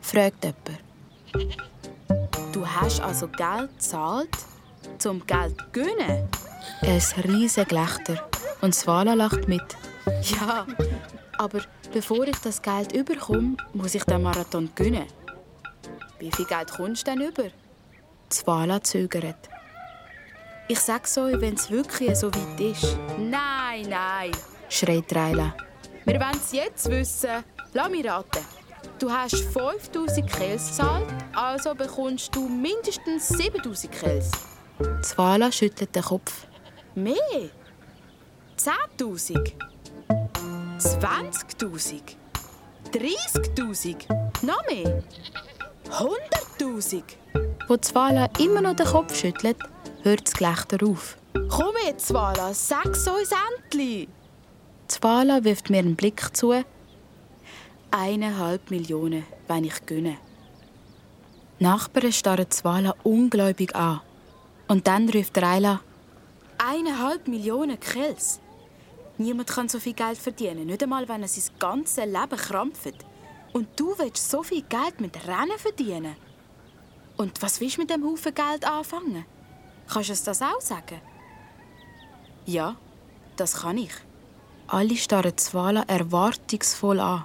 fragt 0.00 0.42
jemand. 0.42 1.75
Du 2.56 2.66
hast 2.66 3.02
also 3.02 3.28
Geld 3.28 3.70
gezahlt, 3.74 4.30
zum 4.96 5.26
Geld 5.26 5.60
zu 5.60 5.66
gewinnen? 5.72 6.26
Ein 6.80 7.30
riesiges 7.30 7.68
Gelächter. 7.68 8.30
Und 8.62 8.74
Svala 8.74 9.12
lacht 9.12 9.46
mit. 9.46 9.76
Ja, 10.22 10.66
aber 11.36 11.60
bevor 11.92 12.26
ich 12.26 12.38
das 12.38 12.62
Geld 12.62 12.92
überkomme, 12.92 13.58
muss 13.74 13.94
ich 13.94 14.04
den 14.04 14.22
Marathon 14.22 14.70
gewinnen. 14.74 15.04
Wie 16.18 16.32
viel 16.32 16.46
Geld 16.46 16.70
kommst 16.70 17.06
du 17.06 17.10
denn 17.10 17.28
über? 17.28 17.50
Svala 18.32 18.82
zögert. 18.82 19.50
Ich 20.66 20.80
sag's 20.80 21.18
euch, 21.18 21.38
wenn 21.38 21.56
es 21.56 21.70
wirklich 21.70 22.16
so 22.16 22.28
weit 22.28 22.58
ist. 22.58 22.96
Nein, 23.18 23.86
nein, 23.86 24.32
schreit 24.70 25.14
Reila. 25.14 25.54
Wir 26.06 26.18
wollen 26.18 26.40
es 26.42 26.52
jetzt 26.52 26.88
wissen. 26.88 27.44
Lass 27.74 27.90
mich 27.90 28.08
raten. 28.08 28.42
Du 28.98 29.10
hast 29.10 29.36
5000 29.36 30.26
Kels 30.26 30.68
gezahlt, 30.68 31.06
also 31.34 31.74
bekommst 31.74 32.34
du 32.34 32.48
mindestens 32.48 33.28
7000 33.28 33.92
Kels. 33.92 34.30
Zvala 35.02 35.52
schüttelt 35.52 35.94
den 35.94 36.02
Kopf. 36.02 36.46
Mehr? 36.94 37.14
10.000? 38.58 39.52
20.000? 40.78 42.00
30.000? 42.90 43.96
Noch 44.42 44.66
mehr? 44.66 45.02
100.000? 45.90 47.02
Wo 47.68 47.76
Zvala 47.76 48.30
immer 48.38 48.62
noch 48.62 48.76
den 48.76 48.86
Kopf 48.86 49.14
schüttelt, 49.14 49.58
hört 50.04 50.26
das 50.26 50.32
Gelächter 50.32 50.78
auf. 50.86 51.18
Komm 51.50 51.74
jetzt, 51.86 52.08
Zvala, 52.08 52.54
sag's 52.54 53.06
uns 53.06 53.30
endlich! 53.30 54.08
Zvala 54.88 55.44
wirft 55.44 55.68
mir 55.68 55.80
einen 55.80 55.96
Blick 55.96 56.34
zu. 56.34 56.64
Eineinhalb 57.90 58.70
Millionen, 58.70 59.24
wenn 59.48 59.64
ich 59.64 59.86
gönne. 59.86 60.18
Nachbarn 61.58 62.12
starren 62.12 62.50
Zvala 62.50 62.94
ungläubig 63.02 63.74
an. 63.74 64.00
Und 64.68 64.86
dann 64.86 65.08
ruft 65.08 65.38
Reila: 65.38 65.80
Eineinhalb 66.58 67.28
Millionen 67.28 67.80
Kills? 67.80 68.40
Niemand 69.18 69.48
kann 69.48 69.68
so 69.68 69.78
viel 69.78 69.94
Geld 69.94 70.18
verdienen, 70.18 70.66
nicht 70.66 70.82
einmal, 70.82 71.08
wenn 71.08 71.22
er 71.22 71.28
sein 71.28 71.54
ganzes 71.58 72.04
Leben 72.04 72.36
krampft. 72.36 73.04
Und 73.54 73.68
du 73.76 73.94
willst 73.96 74.30
so 74.30 74.42
viel 74.42 74.62
Geld 74.62 75.00
mit 75.00 75.16
Rennen 75.26 75.58
verdienen? 75.58 76.16
Und 77.16 77.40
was 77.40 77.60
willst 77.60 77.76
du 77.76 77.80
mit 77.80 77.90
dem 77.90 78.04
Haufen 78.04 78.34
Geld 78.34 78.66
anfangen? 78.66 79.24
Kannst 79.88 80.10
du 80.10 80.12
es 80.12 80.22
das 80.24 80.42
auch 80.42 80.60
sagen? 80.60 81.00
Ja, 82.44 82.76
das 83.36 83.62
kann 83.62 83.78
ich. 83.78 83.92
Alle 84.66 84.96
starren 84.96 85.38
Zvala 85.38 85.84
erwartungsvoll 85.86 87.00
an. 87.00 87.24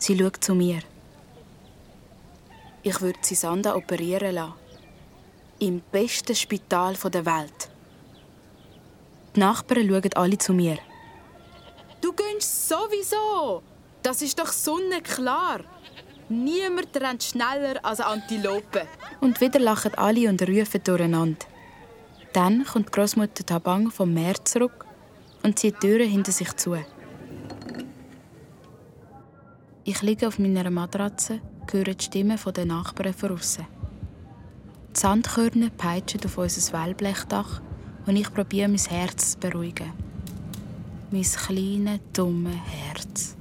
Sie 0.00 0.18
schaut 0.18 0.42
zu 0.42 0.54
mir. 0.54 0.80
Ich 2.82 2.98
würde 3.02 3.18
Sisanda 3.20 3.76
operieren 3.76 4.34
lassen. 4.34 4.54
Im 5.58 5.82
besten 5.92 6.34
Spital 6.34 6.94
der 6.94 7.26
Welt. 7.26 7.68
Die 9.36 9.40
Nachbarn 9.40 9.86
schauen 9.86 10.14
alle 10.14 10.38
zu 10.38 10.54
mir. 10.54 10.78
Du 12.00 12.14
gönnst 12.14 12.66
sowieso! 12.70 13.62
Das 14.02 14.22
ist 14.22 14.38
doch 14.38 14.50
sonnenklar! 14.50 15.60
Niemand 16.30 16.96
rennt 16.96 17.22
schneller 17.22 17.78
als 17.82 18.00
eine 18.00 18.22
Antilope. 18.22 18.86
Und 19.20 19.38
wieder 19.42 19.60
lachen 19.60 19.94
alle 19.96 20.30
und 20.30 20.40
rufen 20.40 20.82
durcheinander. 20.82 21.44
Dann 22.32 22.64
kommt 22.64 22.90
Großmutter 22.90 23.44
Tabang 23.44 23.90
vom 23.90 24.14
Meer 24.14 24.42
zurück 24.46 24.86
und 25.42 25.58
zieht 25.58 25.82
die 25.82 25.88
Türen 25.88 26.08
hinter 26.08 26.32
sich 26.32 26.56
zu. 26.56 26.78
Ich 29.90 30.02
liege 30.02 30.28
auf 30.28 30.38
meiner 30.38 30.70
Matratze, 30.70 31.40
höre 31.68 31.94
die 31.94 32.04
Stimmen 32.04 32.38
der 32.54 32.64
Nachbarn 32.64 33.12
von 33.12 33.32
außen. 33.32 33.66
Die 34.94 35.00
Sandkörner 35.00 35.70
peitschen 35.70 36.24
auf 36.24 36.38
unser 36.38 36.72
Wellblechdach 36.72 37.60
und 38.06 38.14
ich 38.14 38.32
probiere 38.32 38.68
mein 38.68 38.78
Herz 38.78 39.32
zu 39.32 39.38
beruhigen. 39.40 39.92
Mein 41.10 41.24
kleines, 41.24 41.98
dummes 42.12 42.54
Herz. 42.66 43.34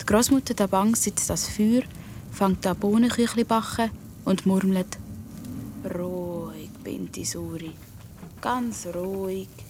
Die 0.00 0.06
Großmutter 0.06 0.56
Tabang 0.56 0.96
sitzt 0.96 1.30
das 1.30 1.46
Feuer, 1.50 1.82
fängt 2.32 2.66
an 2.66 2.76
Bohnenküchli 2.76 3.44
backen 3.44 3.92
und 4.24 4.44
murmelt: 4.44 4.98
Ruhig, 5.84 6.70
Binti 6.82 7.24
Suri. 7.24 7.70
Ganz 8.40 8.88
ruhig. 8.92 9.65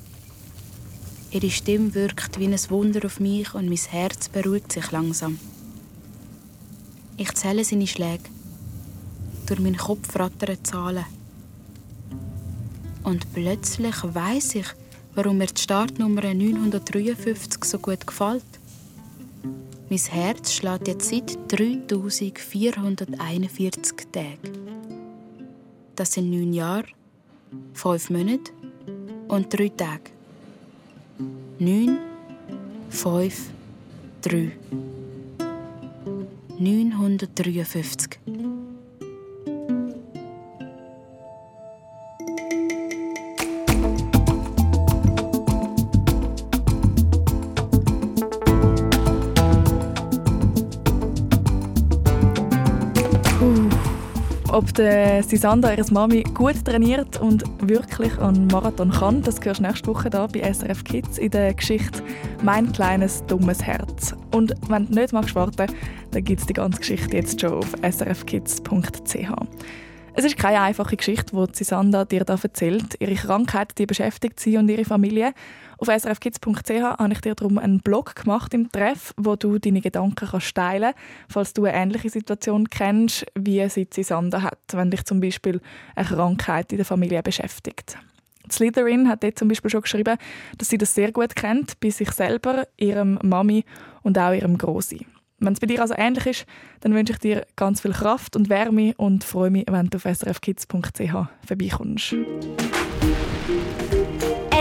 Ihre 1.31 1.51
Stimme 1.51 1.95
wirkt 1.95 2.39
wie 2.39 2.47
ein 2.47 2.70
Wunder 2.70 3.05
auf 3.05 3.20
mich 3.20 3.53
und 3.55 3.68
mein 3.68 3.77
Herz 3.77 4.29
beruhigt 4.29 4.72
sich 4.72 4.91
langsam. 4.93 5.39
Ich 7.16 7.33
zähle 7.35 7.64
seine 7.64 7.87
Schläge. 7.87 8.24
Durch 9.47 9.61
meinen 9.61 9.77
Kopf 9.77 10.16
rattern 10.16 10.59
Zahlen. 10.62 11.05
Und 13.03 13.33
plötzlich 13.33 13.97
weiß 14.03 14.55
ich, 14.57 14.66
warum 15.14 15.39
mir 15.39 15.47
die 15.47 15.61
Startnummer 15.61 16.35
953 16.35 17.64
so 17.64 17.79
gut 17.79 18.07
gefällt. 18.07 18.45
Mein 19.89 19.99
Herz 19.99 20.53
schlägt 20.53 20.89
jetzt 20.89 21.11
seit 21.11 21.39
3441 21.49 23.97
Tagen. 24.12 24.37
Das 25.95 26.12
sind 26.12 26.31
neun 26.31 26.53
Jahre, 26.53 26.89
fünf 27.72 28.11
Monate 28.11 28.53
und 29.29 29.57
drei 29.57 29.68
Tage. 29.68 30.16
Neun, 31.59 31.99
fünf, 32.91 33.51
drei. 34.23 34.53
953. 36.59 38.21
Ob 54.57 54.73
der 54.73 55.23
Sisanda 55.23 55.71
ihre 55.71 55.93
Mami 55.93 56.23
gut 56.23 56.65
trainiert 56.65 57.21
und 57.21 57.45
wirklich 57.61 58.19
einen 58.19 58.47
Marathon 58.47 58.91
kann, 58.91 59.21
das 59.21 59.39
hörst 59.43 59.61
du 59.61 59.65
nächste 59.65 59.89
Woche 59.89 60.09
da 60.09 60.27
bei 60.29 60.51
SRF 60.51 60.83
Kids 60.83 61.19
in 61.19 61.31
der 61.31 61.53
Geschichte 61.53 62.03
«Mein 62.43 62.73
kleines 62.73 63.23
dummes 63.27 63.63
Herz». 63.63 64.15
Und 64.33 64.55
wenn 64.71 64.87
du 64.87 64.95
nicht 64.95 65.13
magst 65.13 65.35
warten, 65.35 65.67
dann 66.11 66.25
gibt 66.25 66.41
es 66.41 66.47
die 66.47 66.55
ganze 66.55 66.79
Geschichte 66.79 67.19
jetzt 67.19 67.39
schon 67.39 67.53
auf 67.53 67.71
srfkids.ch. 67.83 69.31
Es 70.19 70.25
ist 70.25 70.39
keine 70.39 70.62
einfache 70.62 70.97
Geschichte, 70.97 71.37
die 71.37 71.55
Sisanda 71.55 72.07
dir 72.07 72.25
da 72.25 72.39
erzählt. 72.43 72.97
Ihre 73.01 73.17
Krankheit 73.17 73.77
die 73.77 73.85
beschäftigt 73.85 74.41
sie 74.41 74.57
und 74.57 74.71
ihre 74.71 74.87
Familie. 74.87 75.35
Auf 75.77 75.89
srfkids.ch 75.89 76.71
habe 76.71 77.12
ich 77.12 77.21
dir 77.21 77.35
darum 77.35 77.59
einen 77.59 77.81
Blog 77.81 78.17
gemacht 78.17 78.55
im 78.55 78.73
Treff, 78.73 79.12
wo 79.19 79.37
du 79.37 79.59
deine 79.59 79.83
Gedanken 79.83 80.27
kannst 80.27 80.55
teilen 80.55 80.95
falls 81.29 81.53
du 81.53 81.67
eine 81.67 81.77
ähnliche 81.77 82.09
Situation 82.09 82.71
kennst, 82.71 83.27
wie 83.35 83.69
sie 83.69 83.87
Sisanda 83.93 84.41
hat, 84.41 84.59
wenn 84.73 84.91
dich 84.91 85.05
zum 85.05 85.21
Beispiel 85.21 85.61
eine 85.95 86.07
Krankheit 86.07 86.73
in 86.73 86.79
der 86.79 86.87
Familie 86.87 87.23
beschäftigt. 87.23 87.99
Slytherin 88.51 89.11
hat 89.11 89.23
dort 89.23 89.39
zum 89.39 89.49
Beispiel 89.49 89.71
schon 89.71 89.83
geschrieben, 89.83 90.17
dass 90.57 90.71
sie 90.71 90.79
das 90.79 90.95
sehr 90.95 91.12
gut 91.12 91.37
kennt, 91.37 91.79
bei 91.81 91.91
sich 91.91 92.11
selber, 92.12 92.67
ihrem 92.79 93.19
Mami 93.23 93.67
und 94.03 94.19
auch 94.19 94.33
ihrem 94.33 94.57
Grossi. 94.57 95.05
Wenn 95.39 95.53
es 95.53 95.61
bei 95.61 95.66
dir 95.66 95.82
also 95.82 95.95
ähnlich 95.97 96.26
ist, 96.26 96.47
dann 96.80 96.95
wünsche 96.95 97.12
ich 97.12 97.18
dir 97.18 97.47
ganz 97.57 97.82
viel 97.82 97.93
Kraft 97.93 98.37
und 98.37 98.49
Wärme 98.49 98.95
und 98.97 99.22
freue 99.22 99.51
mich, 99.51 99.66
wenn 99.68 99.89
du 99.89 99.99
auf 99.99 100.05
srfkids.ch 100.05 101.12
vorbeikommst. 101.47 102.14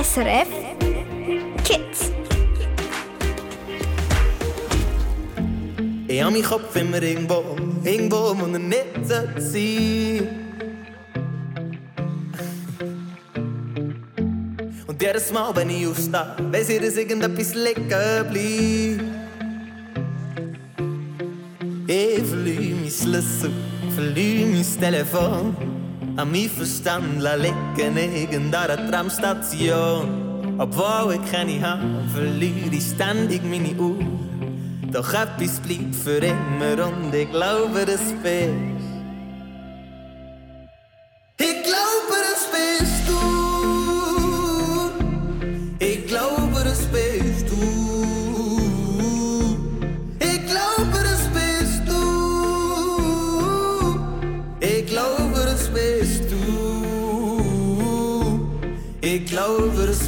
SRF 0.03 0.47
Kids. 1.63 2.11
Ich 6.07 6.21
habe 6.21 6.32
meinen 6.32 6.43
Kopf 6.43 6.76
immer 6.76 7.01
irgendwo, 7.01 7.55
irgendwo, 7.84 8.38
wo 8.38 8.45
er 8.45 8.59
nicht 8.59 8.86
sein. 9.05 10.28
Und 14.88 15.01
jedes 15.01 15.32
Mal, 15.32 15.55
wenn 15.55 15.69
ich 15.69 15.88
aufstehe, 15.88 16.36
weiss 16.51 16.69
ich, 16.69 16.82
dass 16.82 16.97
irgendetwas 16.97 17.55
liegen 17.55 17.88
bleibt. 17.88 19.24
Ich 21.88 22.24
verliere 22.24 22.76
mein 22.82 22.90
Schlüssel, 22.90 23.52
verliere 23.94 24.48
mein 24.48 24.66
Telefon. 24.80 25.56
An 26.16 26.32
mein 26.32 26.50
Verstand 26.50 27.22
liegen 27.22 27.98
irgendeiner 27.98 28.90
Tramstation. 28.90 30.58
Obwohl 30.58 31.14
ich 31.14 31.32
keine 31.32 31.62
habe, 31.62 31.84
verliere 32.12 32.74
ich 32.76 32.86
ständig 32.86 33.44
meine 33.44 33.76
Uhr. 33.76 34.00
Doch 34.92 35.14
etwas 35.14 35.60
bleibt 35.60 35.96
für 35.96 36.18
immer 36.18 36.88
und 36.88 37.14
ich 37.14 37.30
glaube, 37.30 37.86
das 37.86 38.02
bist. 38.24 38.74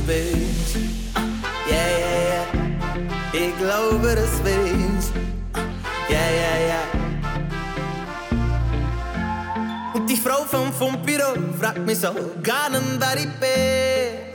Glaube, 0.08 0.16
das 0.16 0.16
bist 0.38 0.76
du. 0.76 0.80
Yeah, 1.70 1.88
yeah, 1.99 2.24
yeah. 2.32 2.45
Ich 3.34 3.58
glaube, 3.58 4.16
das 4.16 4.39
bist 4.39 5.12
du. 5.14 5.20
Yeah, 6.10 6.30
yeah, 6.32 6.58
yeah. 6.68 6.86
Und 9.93 10.10
die 10.10 10.16
Frau 10.16 10.43
vom, 10.45 10.72
vom 10.72 11.01
Büro 11.03 11.34
fragt 11.60 11.86
mich 11.86 11.99
so 11.99 12.14
gar 12.41 12.70
nicht, 12.70 12.84
wer 12.99 13.18
ich 13.18 13.28
bin. 13.39 14.28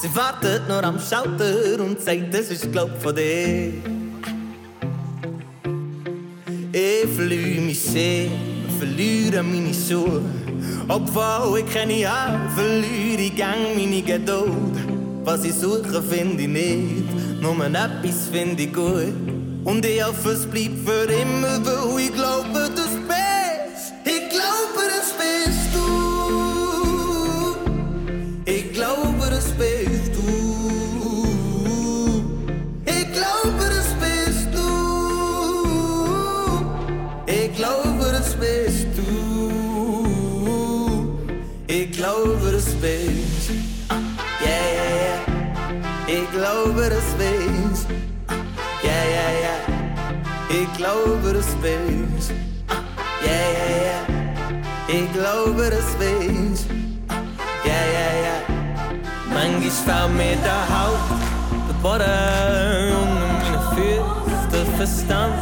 Sie 0.00 0.14
wartet 0.14 0.68
nur 0.68 0.84
am 0.84 1.00
Schalter 1.00 1.80
und 1.82 2.00
sagt, 2.00 2.34
das 2.34 2.50
ist 2.50 2.70
glaub 2.70 2.90
von 3.00 3.14
dir. 3.14 3.72
Ich 6.72 7.08
verliere 7.14 7.60
mich 7.62 7.80
sehr, 7.80 8.28
verliere 8.78 9.42
meine 9.42 9.72
Schuhe. 9.72 10.35
Obwohl 10.88 11.58
ich 11.58 11.72
keine 11.72 12.08
habe, 12.08 12.48
verliere 12.54 13.22
ich 13.22 13.36
gang 13.36 13.74
meine 13.76 14.02
Geduld. 14.02 14.76
Was 15.24 15.44
ich 15.44 15.54
suche, 15.54 16.00
finde 16.00 16.44
ich 16.44 16.48
nicht, 16.48 17.42
nur 17.42 17.56
etwas 17.66 18.28
finde 18.30 18.62
ich 18.62 18.72
gut. 18.72 19.12
Und 19.64 19.84
ich 19.84 20.04
hoffe, 20.04 20.30
es 20.30 20.46
bleibt 20.46 20.88
für 20.88 21.12
immer, 21.12 21.58
weil 21.64 22.00
ich 22.04 22.12
glaube, 22.12 22.70
glaube, 50.76 51.32
das 51.32 51.46
bist 51.62 52.32
Yeah, 53.24 53.32
yeah, 53.32 53.76
yeah. 53.84 55.00
Ich 55.00 55.12
glaube, 55.12 55.70
das 55.70 55.94
bist 55.98 56.66
Yeah, 57.64 57.84
yeah, 57.92 58.12
yeah. 58.22 58.40
Manchmal 59.32 59.70
fällt 59.70 60.16
mir 60.16 60.36
der 60.44 60.62
Haupt, 60.68 61.10
der 61.68 61.76
Boden 61.82 62.92
unter 63.02 63.26
meine 63.42 63.60
Füße, 63.74 64.48
der 64.52 64.66
Verstand. 64.76 65.34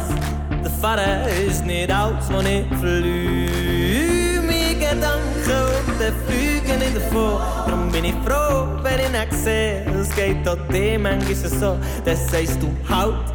Der 0.63 0.71
Vater 0.71 1.27
ist 1.47 1.65
nicht 1.65 1.91
alles, 1.91 2.25
was 2.29 2.45
ich 2.45 2.79
verliere. 2.79 4.41
Meine 4.41 4.75
Gedanken 4.75 5.51
und 5.51 5.99
die 5.99 6.11
fliegen 6.25 6.79
nicht 6.79 6.95
davon. 6.95 7.41
Darum 7.65 7.91
bin 7.91 8.05
ich 8.05 8.15
froh, 8.25 8.67
wenn 8.81 8.99
ich 8.99 9.11
nicht 9.11 9.33
sehe. 9.33 9.85
Es 10.01 10.15
geht 10.15 10.47
auch 10.47 10.57
dir 10.71 10.99
manchmal 10.99 11.35
so, 11.35 11.77
das 12.03 12.29
sagst 12.31 12.61
du 12.61 12.69
halt. 12.89 13.34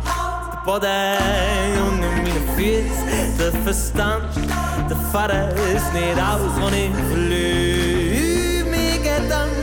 Der 0.61 0.67
Boden 0.67 1.73
unter 1.89 2.11
meine 2.17 2.43
Füße, 2.55 3.05
der 3.39 3.53
Verstand. 3.63 4.37
Der 4.91 4.97
Vater 5.11 5.49
ist 5.75 5.93
nicht 5.95 6.19
alles, 6.19 6.53
was 6.61 6.73
ich 6.73 6.91
verliere. 7.09 8.65
Meine 8.71 8.99
Gedanken. 8.99 9.61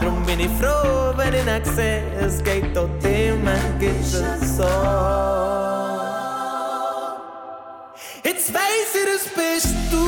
Darum 0.00 0.22
bin 0.26 0.40
ich 0.40 0.50
froh, 0.60 1.12
wenn 1.16 1.34
ich 1.34 1.44
nicht 1.44 1.66
sehe. 1.74 2.02
Es 2.20 2.44
geht 2.44 2.76
auch 2.76 2.88
dir 3.02 3.34
manchmal 3.42 4.38
so. 4.40 4.64
Jetzt 8.22 8.52
weiß 8.52 8.94
ich, 8.94 9.06
das 9.14 9.24
bist 9.34 9.74
du. 9.90 10.04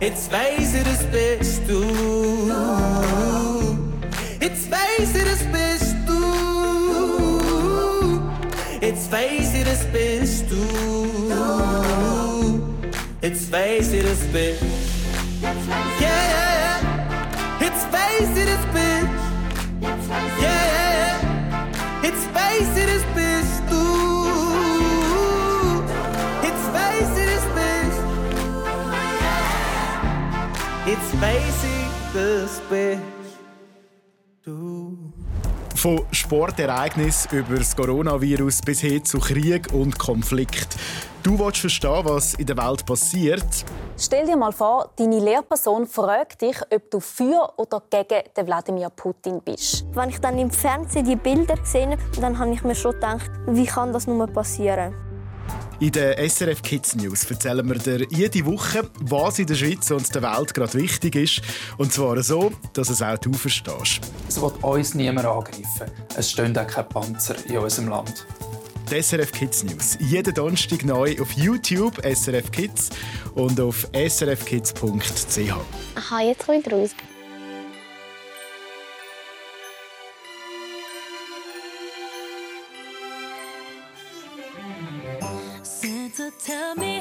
Jetzt 0.00 0.30
weiß 0.30 0.74
ich, 0.74 0.84
das 0.84 1.04
bist 1.06 1.62
du. 1.66 1.80
Jetzt 4.38 4.70
weiß 4.70 5.14
ich, 5.14 5.24
das 5.24 5.38
bist 5.38 5.70
du. 5.70 5.73
face 9.14 9.54
it, 9.54 9.68
it's. 9.68 9.84
It's 13.22 13.48
face 13.48 13.92
it, 13.92 14.04
it's. 14.04 14.24
Yeah, 14.34 14.56
yeah, 16.00 16.18
yeah. 16.64 17.66
It's 17.66 17.82
face 17.94 18.36
it, 18.42 18.48
it's. 18.54 18.66
Yeah, 19.80 19.96
yeah, 20.40 20.82
yeah. 20.98 22.08
It's 22.08 22.24
face 22.36 22.76
it, 22.82 22.88
it's. 22.88 23.04
It's 26.48 26.64
face 26.76 27.14
it, 27.22 27.28
it's. 27.36 27.46
It's 30.90 31.06
face 31.20 31.62
it, 31.64 31.82
it's. 32.16 33.13
Von 35.84 36.00
Sportereignis 36.12 37.28
über 37.30 37.58
das 37.58 37.76
Coronavirus 37.76 38.62
bis 38.62 38.80
hin 38.80 39.04
zu 39.04 39.18
Krieg 39.18 39.70
und 39.74 39.98
Konflikt. 39.98 40.76
Du 41.22 41.38
willst 41.38 41.58
verstehen, 41.58 42.00
was 42.04 42.32
in 42.32 42.46
der 42.46 42.56
Welt 42.56 42.86
passiert. 42.86 43.44
Stell 43.98 44.24
dir 44.24 44.38
mal 44.38 44.52
vor, 44.52 44.88
deine 44.96 45.18
Lehrperson 45.18 45.86
fragt 45.86 46.40
dich, 46.40 46.56
ob 46.74 46.90
du 46.90 47.00
für 47.00 47.52
oder 47.58 47.82
gegen 47.90 48.22
den 48.34 48.46
Wladimir 48.46 48.88
Putin 48.88 49.42
bist. 49.44 49.84
Wenn 49.92 50.08
ich 50.08 50.18
dann 50.22 50.38
im 50.38 50.50
Fernsehen 50.50 51.04
die 51.04 51.16
Bilder 51.16 51.56
gesehen 51.56 51.90
habe, 51.90 52.02
dann 52.18 52.38
habe 52.38 52.54
ich 52.54 52.64
mir 52.64 52.74
schon 52.74 52.92
gedacht, 52.92 53.30
wie 53.46 53.66
kann 53.66 53.92
das 53.92 54.06
nur 54.06 54.26
passieren? 54.26 55.03
In 55.84 55.92
den 55.92 56.30
SRF 56.30 56.62
Kids 56.62 56.96
News 56.96 57.30
erzählen 57.30 57.68
wir 57.68 57.74
dir 57.74 58.06
jede 58.08 58.46
Woche, 58.46 58.88
was 59.00 59.38
in 59.38 59.46
der 59.46 59.54
Schweiz 59.54 59.90
und 59.90 60.14
der 60.14 60.22
Welt 60.22 60.54
gerade 60.54 60.72
wichtig 60.72 61.14
ist. 61.14 61.42
Und 61.76 61.92
zwar 61.92 62.22
so, 62.22 62.52
dass 62.72 62.88
es 62.88 63.02
auch 63.02 63.18
du 63.18 63.34
verstehst. 63.34 64.00
Es 64.26 64.40
wird 64.40 64.64
uns 64.64 64.94
niemand 64.94 65.26
angreifen. 65.26 65.90
Es 66.16 66.30
stehen 66.30 66.56
auch 66.56 66.66
keine 66.66 66.88
Panzer 66.88 67.36
in 67.44 67.58
unserem 67.58 67.88
Land. 67.88 68.26
Die 68.90 69.02
SRF 69.02 69.30
Kids 69.30 69.62
News. 69.64 69.98
Jeden 70.00 70.32
Donnerstag 70.32 70.86
neu 70.86 71.20
auf 71.20 71.30
YouTube 71.32 72.00
SRF 72.02 72.50
Kids 72.50 72.88
und 73.34 73.60
auf 73.60 73.86
srfkids.ch. 73.92 75.52
Aha, 75.96 76.22
jetzt 76.22 76.46
kommt 76.46 76.72
raus. 76.72 76.92
Tell 86.38 86.74
me 86.74 86.93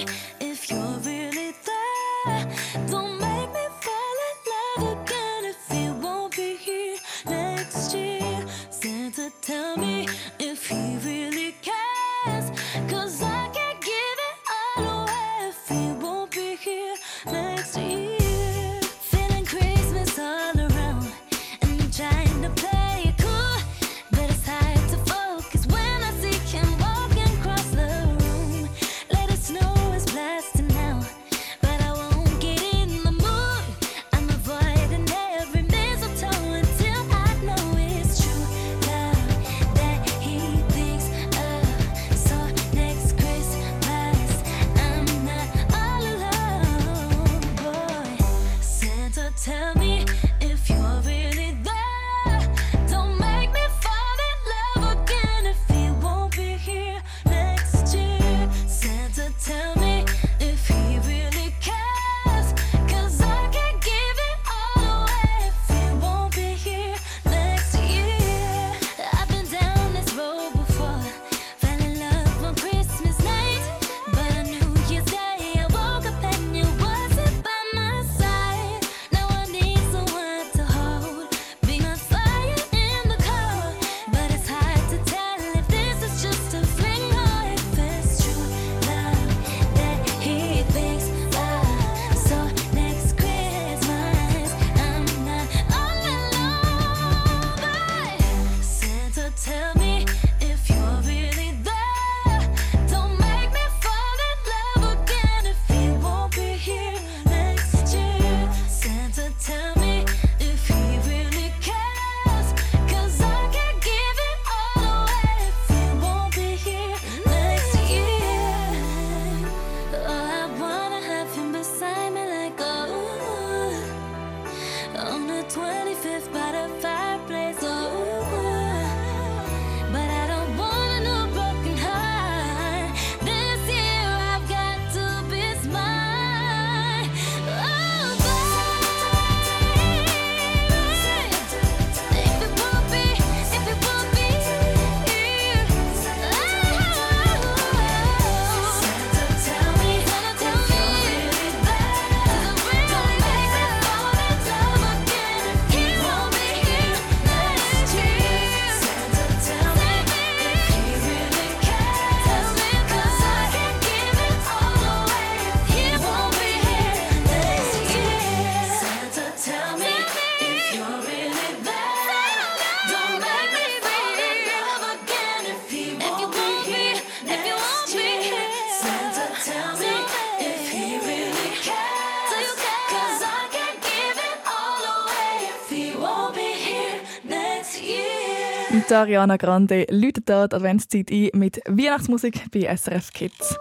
Ariana 188.94 189.38
Grande 189.38 189.86
läutet 189.90 190.30
da 190.30 190.48
die 190.48 190.56
Adventszeit 190.56 191.12
ein 191.12 191.30
mit 191.34 191.60
Weihnachtsmusik 191.68 192.52
bei 192.52 192.76
SRF 192.76 193.12
Kids. 193.12 193.58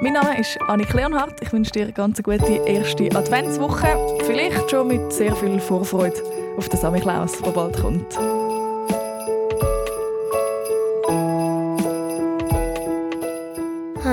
Mein 0.00 0.12
Name 0.12 0.38
ist 0.38 0.58
Annik 0.68 0.92
Leonhardt. 0.92 1.40
Ich 1.40 1.52
wünsche 1.52 1.72
dir 1.72 1.84
eine 1.84 1.92
ganz 1.92 2.22
gute 2.22 2.62
erste 2.66 3.04
Adventswoche. 3.16 3.86
Vielleicht 4.24 4.70
schon 4.70 4.88
mit 4.88 5.12
sehr 5.12 5.34
viel 5.36 5.58
Vorfreude 5.58 6.22
auf 6.56 6.68
den 6.68 6.78
Samichlaus, 6.78 7.40
der 7.40 7.50
bald 7.50 7.76
kommt. 7.80 8.18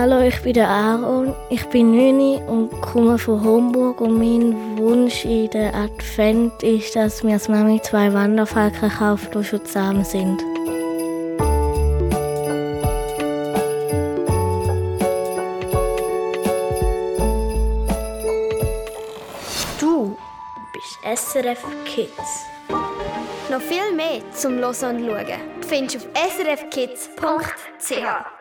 Hallo, 0.06 0.20
ich 0.20 0.42
bin 0.42 0.52
der 0.52 0.68
Aaron, 0.68 1.34
ich 1.50 1.66
bin 1.70 1.96
9 1.96 2.46
und 2.50 2.82
komme 2.82 3.18
von 3.18 3.42
Homburg 3.42 4.02
und 4.02 4.18
mein 4.18 4.78
Wunsch 4.78 5.24
in 5.24 5.50
der 5.52 5.74
Advent 5.74 6.62
ist, 6.62 6.98
dass 6.98 7.24
mir 7.24 7.36
als 7.36 7.48
Mami 7.48 7.82
zwei 7.82 8.12
Wanderfalken 8.12 8.90
kauft, 8.90 9.34
die 9.34 9.42
schon 9.46 9.66
zusammen 9.66 10.04
sind. 10.04 10.42
Du 19.80 20.18
bist 20.74 21.00
SRF 21.18 21.64
Kids. 21.86 22.44
Noch 23.50 23.62
viel 23.62 23.96
mehr 23.96 24.20
zum 24.34 24.58
Hören 24.58 24.98
und 24.98 25.06
Schauen 25.06 25.40
findest 25.62 25.96
du 25.96 26.00
auf 26.00 26.06
srfkids.ch. 26.34 28.33